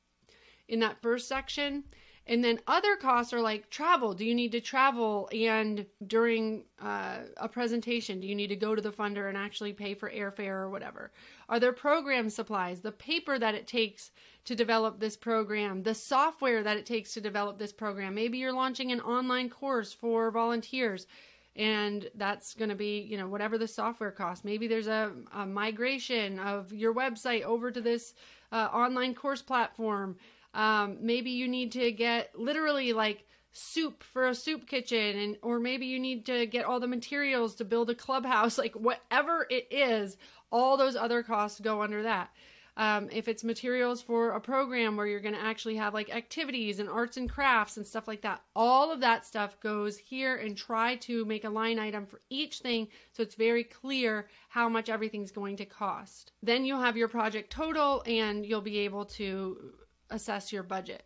in 0.67 0.79
that 0.79 1.01
first 1.01 1.27
section. 1.27 1.83
And 2.27 2.43
then 2.43 2.59
other 2.67 2.95
costs 2.95 3.33
are 3.33 3.41
like 3.41 3.69
travel. 3.69 4.13
Do 4.13 4.23
you 4.23 4.35
need 4.35 4.51
to 4.51 4.61
travel 4.61 5.27
and 5.33 5.85
during 6.05 6.63
uh, 6.79 7.17
a 7.37 7.49
presentation, 7.49 8.19
do 8.19 8.27
you 8.27 8.35
need 8.35 8.47
to 8.47 8.55
go 8.55 8.75
to 8.75 8.81
the 8.81 8.91
funder 8.91 9.27
and 9.27 9.37
actually 9.37 9.73
pay 9.73 9.95
for 9.95 10.09
airfare 10.09 10.61
or 10.61 10.69
whatever? 10.69 11.11
Are 11.49 11.59
there 11.59 11.73
program 11.73 12.29
supplies, 12.29 12.81
the 12.81 12.91
paper 12.91 13.39
that 13.39 13.55
it 13.55 13.67
takes 13.67 14.11
to 14.45 14.55
develop 14.55 14.99
this 14.99 15.17
program, 15.17 15.83
the 15.83 15.95
software 15.95 16.63
that 16.63 16.77
it 16.77 16.85
takes 16.85 17.13
to 17.15 17.21
develop 17.21 17.57
this 17.57 17.73
program? 17.73 18.13
Maybe 18.13 18.37
you're 18.37 18.53
launching 18.53 18.91
an 18.91 19.01
online 19.01 19.49
course 19.49 19.91
for 19.91 20.29
volunteers 20.31 21.07
and 21.55 22.09
that's 22.15 22.53
going 22.53 22.69
to 22.69 22.75
be 22.75 23.01
you 23.01 23.17
know 23.17 23.27
whatever 23.27 23.57
the 23.57 23.67
software 23.67 24.11
costs 24.11 24.45
maybe 24.45 24.67
there's 24.67 24.87
a, 24.87 25.11
a 25.33 25.45
migration 25.45 26.39
of 26.39 26.71
your 26.71 26.93
website 26.93 27.43
over 27.43 27.69
to 27.69 27.81
this 27.81 28.13
uh, 28.53 28.69
online 28.73 29.13
course 29.13 29.41
platform 29.41 30.15
um, 30.53 30.97
maybe 31.01 31.31
you 31.31 31.47
need 31.47 31.71
to 31.73 31.91
get 31.91 32.37
literally 32.37 32.93
like 32.93 33.25
soup 33.53 34.03
for 34.03 34.27
a 34.27 34.35
soup 34.35 34.65
kitchen 34.67 35.17
and 35.17 35.37
or 35.41 35.59
maybe 35.59 35.85
you 35.85 35.99
need 35.99 36.25
to 36.25 36.45
get 36.45 36.65
all 36.65 36.79
the 36.79 36.87
materials 36.87 37.55
to 37.55 37.65
build 37.65 37.89
a 37.89 37.95
clubhouse 37.95 38.57
like 38.57 38.73
whatever 38.75 39.45
it 39.49 39.67
is 39.71 40.17
all 40.51 40.77
those 40.77 40.95
other 40.95 41.23
costs 41.23 41.59
go 41.59 41.81
under 41.81 42.03
that. 42.03 42.29
Um, 42.77 43.09
if 43.11 43.27
it's 43.27 43.43
materials 43.43 44.01
for 44.01 44.31
a 44.31 44.39
program 44.39 44.95
where 44.95 45.05
you're 45.05 45.19
going 45.19 45.35
to 45.35 45.41
actually 45.41 45.75
have 45.75 45.93
like 45.93 46.13
activities 46.15 46.79
and 46.79 46.87
arts 46.87 47.17
and 47.17 47.29
crafts 47.29 47.75
and 47.75 47.85
stuff 47.85 48.07
like 48.07 48.21
that 48.21 48.41
all 48.55 48.93
of 48.93 49.01
that 49.01 49.25
stuff 49.25 49.59
goes 49.59 49.97
here 49.97 50.37
and 50.37 50.55
try 50.55 50.95
to 50.95 51.25
make 51.25 51.43
a 51.43 51.49
line 51.49 51.79
item 51.79 52.05
for 52.05 52.21
each 52.29 52.59
thing 52.59 52.87
so 53.11 53.23
it's 53.23 53.35
very 53.35 53.65
clear 53.65 54.29
how 54.47 54.69
much 54.69 54.87
everything's 54.87 55.31
going 55.31 55.57
to 55.57 55.65
cost. 55.65 56.31
Then 56.41 56.63
you'll 56.63 56.79
have 56.79 56.95
your 56.95 57.09
project 57.09 57.51
total 57.51 58.03
and 58.05 58.45
you'll 58.45 58.61
be 58.61 58.79
able 58.79 59.05
to 59.05 59.73
assess 60.11 60.53
your 60.53 60.63
budget. 60.63 61.03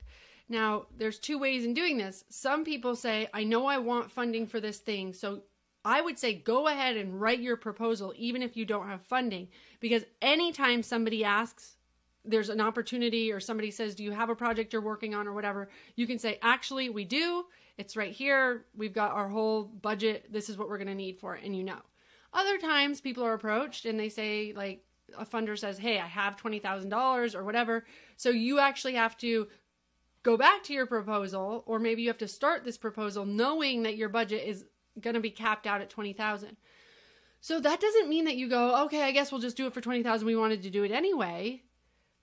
Now, 0.48 0.86
there's 0.96 1.18
two 1.18 1.40
ways 1.40 1.66
in 1.66 1.74
doing 1.74 1.98
this. 1.98 2.24
Some 2.30 2.64
people 2.64 2.96
say, 2.96 3.28
I 3.34 3.44
know 3.44 3.66
I 3.66 3.78
want 3.80 4.12
funding 4.12 4.46
for 4.46 4.60
this 4.60 4.78
thing. 4.78 5.14
So 5.14 5.42
I 5.84 6.02
would 6.02 6.20
say 6.20 6.34
go 6.34 6.68
ahead 6.68 6.98
and 6.98 7.20
write 7.20 7.40
your 7.40 7.58
proposal, 7.58 8.14
even 8.16 8.42
if 8.42 8.56
you 8.56 8.66
don't 8.66 8.88
have 8.88 9.02
funding, 9.02 9.48
because 9.80 10.04
anytime 10.22 10.84
somebody 10.84 11.24
asks, 11.24 11.78
there's 12.28 12.50
an 12.50 12.60
opportunity, 12.60 13.32
or 13.32 13.40
somebody 13.40 13.70
says, 13.70 13.94
Do 13.94 14.04
you 14.04 14.12
have 14.12 14.30
a 14.30 14.36
project 14.36 14.74
you're 14.74 14.82
working 14.82 15.14
on, 15.14 15.28
or 15.28 15.34
whatever, 15.34 15.70
you 15.96 16.08
can 16.08 16.18
say, 16.18 16.40
Actually, 16.42 16.90
we 16.90 17.06
do. 17.06 17.46
It's 17.78 17.96
right 17.96 18.12
here. 18.12 18.66
We've 18.76 18.94
got 18.94 19.12
our 19.12 19.30
whole 19.30 19.66
budget. 19.66 20.26
This 20.32 20.50
is 20.50 20.58
what 20.58 20.70
we're 20.70 20.78
going 20.78 20.88
to 20.88 20.96
need 20.96 21.20
for 21.20 21.36
it. 21.36 21.44
And 21.44 21.56
you 21.56 21.64
know. 21.64 21.82
Other 22.34 22.58
times 22.58 23.00
people 23.00 23.24
are 23.24 23.34
approached 23.34 23.86
and 23.86 24.00
they 24.00 24.10
say, 24.10 24.54
like, 24.56 24.84
a 25.18 25.26
funder 25.26 25.58
says, 25.58 25.78
Hey, 25.78 26.00
I 26.00 26.08
have 26.08 26.38
$20,000 26.38 27.36
or 27.36 27.44
whatever. 27.44 27.86
So 28.18 28.30
you 28.30 28.60
actually 28.60 28.96
have 28.96 29.18
to 29.18 29.48
go 30.24 30.38
back 30.38 30.64
to 30.64 30.74
your 30.74 30.88
proposal, 30.88 31.64
or 31.68 31.80
maybe 31.80 32.02
you 32.02 32.10
have 32.10 32.18
to 32.18 32.28
start 32.28 32.64
this 32.64 32.78
proposal 32.78 33.26
knowing 33.26 33.84
that 33.84 33.96
your 33.96 34.10
budget 34.10 34.44
is 34.46 34.66
going 35.00 35.14
to 35.14 35.20
be 35.20 35.30
capped 35.30 35.68
out 35.68 35.82
at 35.82 35.90
20,000. 35.90 36.58
So 37.42 37.60
that 37.60 37.80
doesn't 37.80 38.10
mean 38.10 38.26
that 38.26 38.38
you 38.38 38.50
go, 38.50 38.86
okay, 38.86 39.04
I 39.04 39.12
guess 39.12 39.32
we'll 39.32 39.40
just 39.40 39.56
do 39.56 39.68
it 39.68 39.74
for 39.74 39.82
20,000. 39.82 40.26
We 40.26 40.36
wanted 40.36 40.64
to 40.64 40.72
do 40.72 40.84
it 40.84 40.92
anyway. 40.92 41.62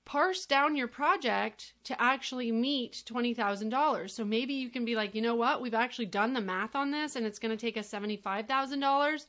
Parse 0.05 0.47
down 0.47 0.75
your 0.75 0.89
project 0.89 1.75
to 1.85 2.03
actually 2.03 2.51
meet 2.51 3.05
$20,000. 3.07 4.11
So 4.11 4.25
maybe 4.25 4.55
you 4.55 4.69
can 4.69 4.85
be 4.85 4.97
like, 4.97 5.15
you 5.15 5.23
know 5.23 5.37
what? 5.37 5.63
We've 5.63 5.75
actually 5.75 6.07
done 6.07 6.33
the 6.33 6.41
math 6.41 6.75
on 6.75 6.91
this 6.91 7.15
and 7.15 7.25
it's 7.25 7.39
going 7.39 7.57
to 7.57 7.61
take 7.61 7.77
us 7.77 7.89
$75,000, 7.89 9.27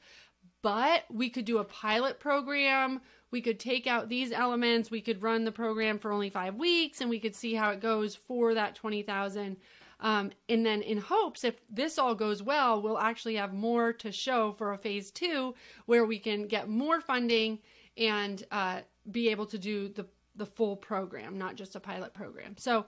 but 0.63 1.03
we 1.11 1.29
could 1.29 1.45
do 1.45 1.59
a 1.59 1.63
pilot 1.63 2.19
program 2.19 3.01
we 3.33 3.41
could 3.41 3.59
take 3.59 3.87
out 3.87 4.09
these 4.09 4.31
elements. 4.31 4.91
We 4.91 5.01
could 5.01 5.23
run 5.23 5.43
the 5.43 5.51
program 5.51 5.97
for 5.97 6.11
only 6.11 6.29
five 6.29 6.53
weeks 6.53 7.01
and 7.01 7.09
we 7.09 7.19
could 7.19 7.35
see 7.35 7.55
how 7.55 7.71
it 7.71 7.81
goes 7.81 8.15
for 8.15 8.53
that 8.53 8.75
20000 8.75 9.57
um, 9.99 10.31
and 10.49 10.65
then 10.65 10.81
in 10.83 10.99
hopes 10.99 11.43
if 11.43 11.55
this 11.69 11.97
all 11.97 12.13
goes 12.13 12.43
well 12.43 12.81
we'll 12.81 12.99
actually 12.99 13.35
have 13.35 13.53
more 13.53 13.91
to 13.93 14.11
show 14.11 14.51
for 14.51 14.73
a 14.73 14.77
phase 14.77 15.09
two 15.09 15.55
where 15.85 16.05
we 16.05 16.19
can 16.19 16.45
get 16.45 16.69
more 16.69 17.01
funding 17.01 17.57
and 17.97 18.45
uh, 18.51 18.81
be 19.11 19.29
able 19.29 19.45
to 19.47 19.57
do 19.57 19.87
the, 19.89 20.05
the 20.35 20.45
full 20.45 20.75
program 20.75 21.37
not 21.37 21.55
just 21.55 21.75
a 21.75 21.79
pilot 21.79 22.13
program. 22.13 22.55
So 22.57 22.85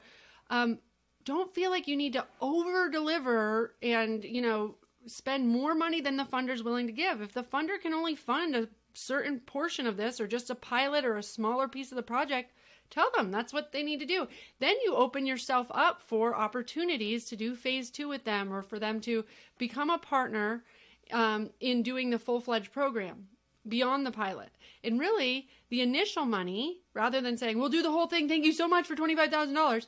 um, 0.51 0.77
don't 1.23 1.53
feel 1.55 1.71
like 1.71 1.87
you 1.87 1.95
need 1.95 2.13
to 2.13 2.25
over 2.39 2.89
deliver 2.89 3.73
and 3.81 4.23
you 4.23 4.41
know 4.41 4.75
spend 5.07 5.47
more 5.47 5.73
money 5.73 6.01
than 6.01 6.17
the 6.17 6.23
funder's 6.23 6.63
willing 6.63 6.87
to 6.87 6.93
give. 6.93 7.21
If 7.21 7.33
the 7.33 7.43
funder 7.43 7.79
can 7.81 7.93
only 7.93 8.15
fund 8.15 8.55
a 8.55 8.67
certain 8.97 9.39
portion 9.39 9.87
of 9.87 9.97
this 9.97 10.19
or 10.19 10.27
just 10.27 10.49
a 10.49 10.55
pilot 10.55 11.05
or 11.05 11.17
a 11.17 11.23
smaller 11.23 11.67
piece 11.67 11.91
of 11.91 11.95
the 11.95 12.03
project, 12.03 12.51
tell 12.89 13.09
them 13.15 13.31
that's 13.31 13.53
what 13.53 13.71
they 13.71 13.83
need 13.83 13.99
to 13.99 14.05
do. 14.05 14.27
Then 14.59 14.75
you 14.83 14.95
open 14.95 15.25
yourself 15.25 15.67
up 15.71 16.01
for 16.01 16.35
opportunities 16.35 17.25
to 17.25 17.35
do 17.35 17.55
phase 17.55 17.89
two 17.89 18.07
with 18.07 18.23
them 18.23 18.53
or 18.53 18.61
for 18.61 18.79
them 18.79 18.99
to 19.01 19.25
become 19.57 19.89
a 19.89 19.97
partner 19.97 20.63
um, 21.11 21.49
in 21.59 21.83
doing 21.83 22.09
the 22.09 22.19
full 22.19 22.39
fledged 22.39 22.71
program 22.71 23.27
beyond 23.67 24.05
the 24.05 24.11
pilot. 24.11 24.49
And 24.83 24.99
really, 24.99 25.47
the 25.69 25.81
initial 25.81 26.25
money, 26.25 26.81
rather 26.93 27.21
than 27.21 27.37
saying, 27.37 27.57
we'll 27.57 27.69
do 27.69 27.81
the 27.81 27.91
whole 27.91 28.07
thing, 28.07 28.27
thank 28.27 28.45
you 28.45 28.53
so 28.53 28.67
much 28.67 28.85
for 28.85 28.95
$25,000, 28.95 29.87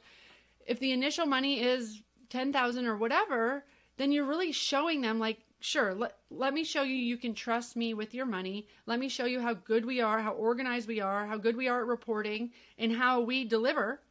if 0.66 0.80
the 0.80 0.92
initial 0.92 1.26
money 1.26 1.62
is 1.62 2.02
10000 2.30 2.86
or 2.86 2.98
whatever, 2.98 3.64
then 3.98 4.12
you're 4.12 4.26
really 4.26 4.52
showing 4.52 5.02
them, 5.02 5.20
like, 5.20 5.40
sure, 5.60 5.94
let, 5.94 6.18
let 6.30 6.54
me 6.54 6.64
show 6.64 6.84
you 6.84 6.96
you 6.96 7.18
can 7.18 7.34
trust 7.34 7.76
me 7.76 7.94
with 7.94 8.14
your 8.14 8.26
money. 8.26 8.68
Let 8.86 9.00
me 9.00 9.10
show 9.10 9.26
you 9.26 9.42
how 9.42 9.54
good 9.54 9.86
we 9.86 10.02
are, 10.02 10.20
how 10.20 10.34
organized 10.34 10.88
we 10.88 11.02
are, 11.02 11.26
how 11.26 11.38
good 11.38 11.56
we 11.56 11.68
are 11.68 11.82
at 11.82 11.88
reporting, 11.88 12.52
and 12.78 12.92
how 12.92 13.22
we 13.22 13.44
deliver. 13.44 14.02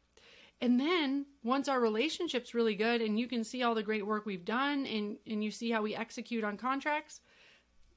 And 0.60 0.80
then 0.80 1.26
once 1.44 1.68
our 1.68 1.80
relationship's 1.80 2.54
really 2.54 2.74
good 2.74 3.02
and 3.02 3.20
you 3.20 3.26
can 3.26 3.44
see 3.44 3.62
all 3.62 3.74
the 3.74 3.82
great 3.82 4.06
work 4.06 4.24
we've 4.24 4.44
done 4.44 4.86
and, 4.86 5.18
and 5.26 5.44
you 5.44 5.50
see 5.50 5.70
how 5.70 5.82
we 5.82 5.94
execute 5.94 6.44
on 6.44 6.56
contracts, 6.56 7.20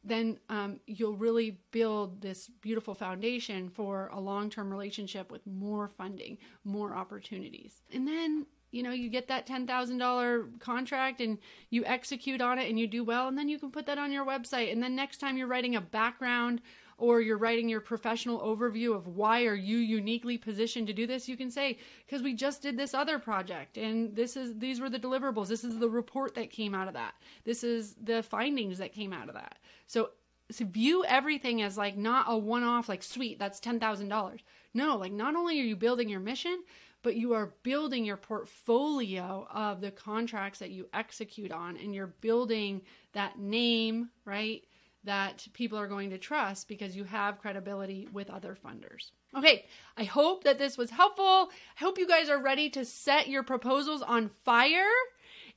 then 0.03 0.39
um, 0.49 0.79
you'll 0.85 1.15
really 1.15 1.59
build 1.71 2.21
this 2.21 2.49
beautiful 2.61 2.93
foundation 2.93 3.69
for 3.69 4.09
a 4.13 4.19
long 4.19 4.49
term 4.49 4.71
relationship 4.71 5.31
with 5.31 5.45
more 5.45 5.87
funding, 5.87 6.37
more 6.63 6.93
opportunities. 6.95 7.81
And 7.93 8.07
then 8.07 8.45
you 8.71 8.83
know 8.83 8.91
you 8.91 9.09
get 9.09 9.27
that 9.27 9.47
$10,000 9.47 10.59
contract 10.59 11.21
and 11.21 11.37
you 11.69 11.83
execute 11.85 12.41
on 12.41 12.59
it 12.59 12.69
and 12.69 12.79
you 12.79 12.87
do 12.87 13.03
well 13.03 13.27
and 13.27 13.37
then 13.37 13.49
you 13.49 13.59
can 13.59 13.71
put 13.71 13.85
that 13.85 13.97
on 13.97 14.11
your 14.11 14.25
website. 14.25 14.71
And 14.71 14.81
then 14.81 14.95
next 14.95 15.17
time 15.17 15.37
you're 15.37 15.47
writing 15.47 15.75
a 15.75 15.81
background 15.81 16.61
or 16.97 17.21
you're 17.21 17.37
writing 17.37 17.69
your 17.69 17.79
professional 17.79 18.39
overview 18.41 18.93
of 18.95 19.07
why 19.07 19.45
are 19.45 19.55
you 19.55 19.77
uniquely 19.77 20.37
positioned 20.37 20.85
to 20.87 20.93
do 20.93 21.07
this 21.07 21.29
you 21.29 21.37
can 21.37 21.49
say 21.49 21.77
because 22.05 22.21
we 22.21 22.33
just 22.33 22.61
did 22.61 22.77
this 22.77 22.93
other 22.93 23.17
project 23.17 23.77
and 23.77 24.15
this 24.15 24.35
is 24.35 24.57
these 24.57 24.79
were 24.79 24.89
the 24.89 24.99
deliverables. 24.99 25.47
This 25.47 25.63
is 25.63 25.79
the 25.79 25.89
report 25.89 26.35
that 26.35 26.51
came 26.51 26.75
out 26.75 26.87
of 26.87 26.93
that. 26.93 27.15
This 27.45 27.63
is 27.63 27.95
the 28.01 28.21
findings 28.21 28.77
that 28.79 28.93
came 28.93 29.13
out 29.13 29.29
of 29.29 29.35
that 29.35 29.57
so, 29.87 30.11
so 30.51 30.65
view 30.65 31.03
everything 31.05 31.61
as 31.61 31.77
like 31.77 31.97
not 31.97 32.25
a 32.27 32.37
one-off 32.37 32.87
like 32.87 33.01
sweet 33.01 33.39
that's 33.39 33.59
$10,000 33.59 34.39
no 34.73 34.97
like 34.97 35.11
not 35.11 35.35
only 35.35 35.59
are 35.59 35.63
you 35.63 35.75
building 35.75 36.09
your 36.09 36.19
mission 36.19 36.63
but 37.01 37.15
you 37.15 37.33
are 37.33 37.53
building 37.63 38.03
your 38.03 38.17
portfolio 38.17 39.47
of 39.53 39.81
the 39.81 39.91
contracts 39.91 40.59
that 40.59 40.71
you 40.71 40.87
execute 40.93 41.51
on 41.51 41.77
and 41.77 41.95
you're 41.95 42.15
building 42.21 42.81
that 43.13 43.39
name, 43.39 44.09
right? 44.25 44.63
That 45.05 45.47
people 45.53 45.79
are 45.79 45.87
going 45.87 46.09
to 46.09 46.17
trust 46.17 46.67
because 46.67 46.95
you 46.95 47.05
have 47.05 47.39
credibility 47.39 48.07
with 48.11 48.29
other 48.29 48.55
funders. 48.55 49.11
Okay, 49.37 49.65
I 49.95 50.03
hope 50.03 50.43
that 50.43 50.57
this 50.57 50.77
was 50.77 50.89
helpful. 50.89 51.49
I 51.79 51.79
hope 51.79 51.97
you 51.97 52.07
guys 52.07 52.29
are 52.29 52.41
ready 52.41 52.69
to 52.71 52.83
set 52.83 53.29
your 53.29 53.43
proposals 53.43 54.01
on 54.01 54.27
fire. 54.27 54.91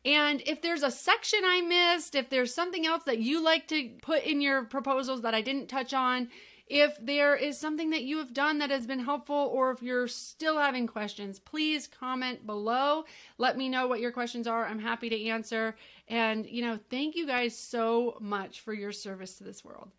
And 0.05 0.43
if 0.47 0.63
there's 0.63 0.83
a 0.83 0.91
section 0.91 1.41
I 1.45 1.61
missed, 1.61 2.15
if 2.15 2.29
there's 2.29 2.55
something 2.55 2.87
else 2.87 3.05
that 3.05 3.19
you 3.19 3.43
like 3.43 3.67
to 3.69 3.91
put 4.03 4.23
in 4.25 4.41
your 4.41 4.65
proposals 4.65 5.23
that 5.23 5.35
I 5.35 5.41
didn't 5.41 5.69
touch 5.69 5.95
on, 5.95 6.29
if 6.73 6.97
there 7.03 7.37
is 7.37 7.59
something 7.59 7.91
that 7.91 8.05
you 8.05 8.17
have 8.17 8.33
done 8.33 8.59
that 8.61 8.71
has 8.71 8.87
been 8.87 8.99
helpful, 8.99 9.51
or 9.53 9.73
if 9.73 9.83
you're 9.83 10.09
still 10.09 10.59
having 10.59 10.87
questions, 10.87 11.39
please 11.39 11.87
comment 11.87 12.47
below. 12.47 13.05
Let 13.37 13.59
me 13.59 13.69
know 13.69 13.87
what 13.87 14.01
your 14.01 14.11
questions 14.11 14.47
are. 14.47 14.65
I'm 14.65 14.79
happy 14.79 15.11
to 15.11 15.25
answer. 15.29 15.77
And, 16.09 16.47
you 16.47 16.63
know, 16.63 16.79
thank 16.89 17.15
you 17.15 17.27
guys 17.27 17.55
so 17.55 18.17
much 18.21 18.61
for 18.61 18.73
your 18.73 18.91
service 18.91 19.37
to 19.37 19.45
this 19.45 19.63
world. 19.63 19.91